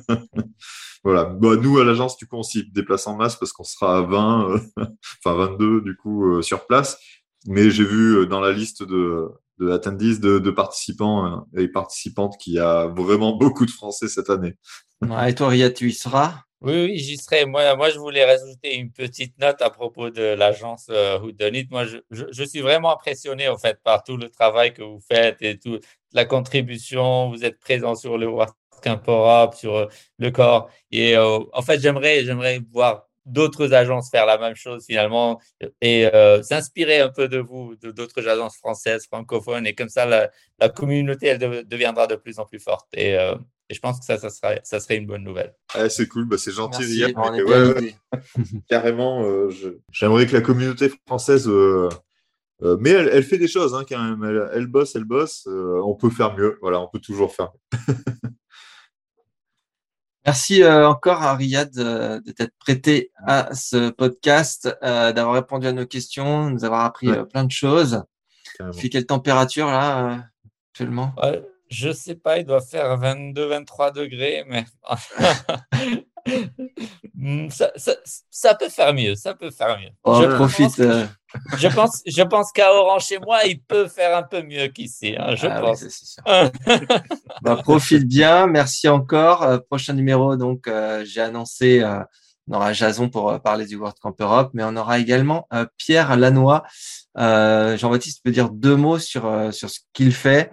[1.03, 1.25] Voilà.
[1.25, 4.01] Bah, nous, à l'agence, du coup, on s'y déplace en masse parce qu'on sera à
[4.01, 4.59] 20, euh,
[5.25, 6.97] enfin 22 du coup euh, sur place.
[7.45, 9.27] Mais j'ai vu euh, dans la liste de,
[9.59, 14.29] de attendees, de, de participants et participantes qu'il y a vraiment beaucoup de Français cette
[14.29, 14.55] année.
[15.27, 16.43] et toi, Ria, tu y seras?
[16.63, 17.45] Oui, oui, j'y serai.
[17.45, 21.67] Moi, moi, je voulais rajouter une petite note à propos de l'agence euh, Whodunit.
[21.71, 25.41] Moi, je, je, suis vraiment impressionné en fait par tout le travail que vous faites
[25.41, 25.83] et toute
[26.13, 27.29] la contribution.
[27.29, 28.27] Vous êtes présent sur le
[28.87, 29.87] Europe, sur euh,
[30.19, 30.69] le corps.
[30.91, 35.39] Et euh, en fait, j'aimerais, j'aimerais voir d'autres agences faire la même chose finalement
[35.81, 39.65] et euh, s'inspirer un peu de vous, de d'autres agences françaises, francophones.
[39.65, 42.87] Et comme ça, la, la communauté, elle deviendra de plus en plus forte.
[42.93, 43.17] Et,
[43.69, 45.55] et je pense que ça, ça, serait, ça serait une bonne nouvelle.
[45.89, 47.03] c'est cool, bah, c'est gentil.
[47.15, 47.95] Merci,
[48.69, 49.49] carrément,
[49.91, 51.89] j'aimerais que la communauté française euh,
[52.79, 54.23] mais elle, elle, fait des choses hein, quand même.
[54.23, 55.47] Elle, elle, bosse, elle bosse.
[55.47, 56.57] Euh, on peut faire mieux.
[56.61, 57.79] Voilà, on peut toujours faire mieux.
[60.25, 65.67] Merci euh, encore à Riyad euh, de t'être prêté à ce podcast, euh, d'avoir répondu
[65.67, 68.03] à nos questions, de nous avoir appris plein de choses.
[68.59, 70.23] Il fait quelle température là
[70.71, 71.13] actuellement?
[71.73, 74.65] Je ne sais pas, il doit faire 22-23 degrés, mais
[77.49, 79.89] ça, peut faire mieux, ça peut faire mieux.
[80.03, 80.79] Oh, je profite.
[80.79, 81.07] Euh.
[81.57, 85.15] je pense, je pense qu'à Orange chez moi, il peut faire un peu mieux qu'ici.
[85.17, 86.19] Hein, je ah pense.
[87.41, 88.45] bah, profite bien.
[88.45, 89.41] Merci encore.
[89.41, 91.83] Euh, prochain numéro, donc euh, j'ai annoncé.
[92.47, 95.47] on aura Jason pour parler du World Camp Europe, mais on aura également
[95.77, 96.61] Pierre Lannoy.
[97.17, 100.51] Jean-Baptiste peut dire deux mots sur, sur ce qu'il fait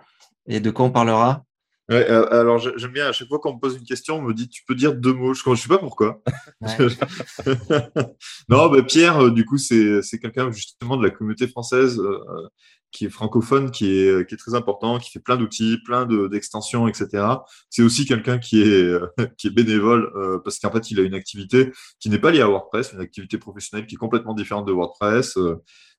[0.51, 1.44] et de quoi on parlera?
[1.90, 4.48] Euh, alors j'aime bien, à chaque fois qu'on me pose une question, on me dit
[4.48, 5.34] tu peux dire deux mots.
[5.34, 6.22] Je ne sais pas pourquoi.
[8.48, 12.48] non, bah, Pierre, euh, du coup, c'est quelqu'un justement de la communauté française euh,
[12.93, 16.88] qui est francophone, qui est, qui est très important, qui fait plein d'outils, plein d'extensions,
[16.88, 17.24] etc.
[17.68, 18.99] C'est aussi quelqu'un qui est,
[19.38, 20.12] qui est bénévole
[20.45, 23.38] parce qu'en fait, il a une activité qui n'est pas liée à WordPress, une activité
[23.38, 25.38] professionnelle qui est complètement différente de WordPress.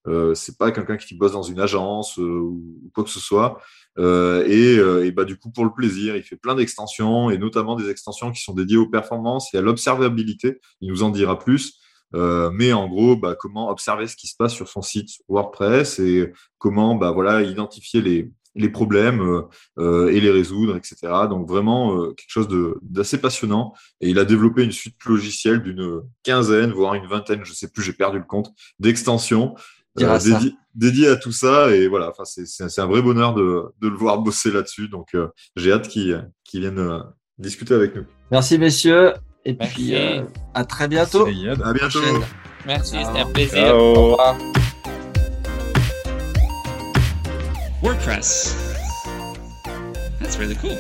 [0.08, 3.62] Euh, c'est pas quelqu'un qui bosse dans une agence ou quoi que ce soit.
[4.00, 7.38] Euh, et, euh, et, bah, du coup, pour le plaisir, il fait plein d'extensions et
[7.38, 10.60] notamment des extensions qui sont dédiées aux performances et à l'observabilité.
[10.82, 11.80] Il nous en dira plus.
[12.14, 16.00] Euh, mais en gros, bah, comment observer ce qui se passe sur son site WordPress
[16.00, 19.44] et comment bah, voilà, identifier les, les problèmes
[19.80, 20.98] euh, et les résoudre, etc.
[21.30, 22.48] Donc vraiment euh, quelque chose
[22.82, 23.74] d'assez passionnant.
[24.02, 27.84] Et il a développé une suite logicielle d'une quinzaine, voire une vingtaine, je sais plus,
[27.84, 29.56] j'ai perdu le compte, d'extensions
[30.00, 30.20] euh,
[30.74, 31.74] dédié, à tout ça.
[31.76, 34.88] Et voilà, c'est un vrai bonheur de, de le voir bosser là-dessus.
[34.88, 37.00] Donc, euh, j'ai hâte qu'il vienne euh,
[37.38, 38.06] discuter avec nous.
[38.32, 39.14] Merci, messieurs.
[39.46, 39.96] Et puis,
[40.54, 41.26] à très bientôt.
[41.28, 42.00] à bientôt.
[42.66, 43.76] Merci, c'était un plaisir.
[43.76, 44.36] Au revoir.
[47.82, 48.56] WordPress.
[50.20, 50.78] That's really cool.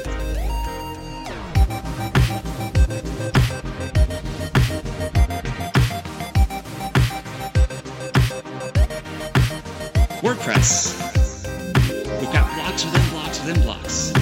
[10.22, 10.94] WordPress.
[12.20, 14.21] We've got blocks within blocks within blocks.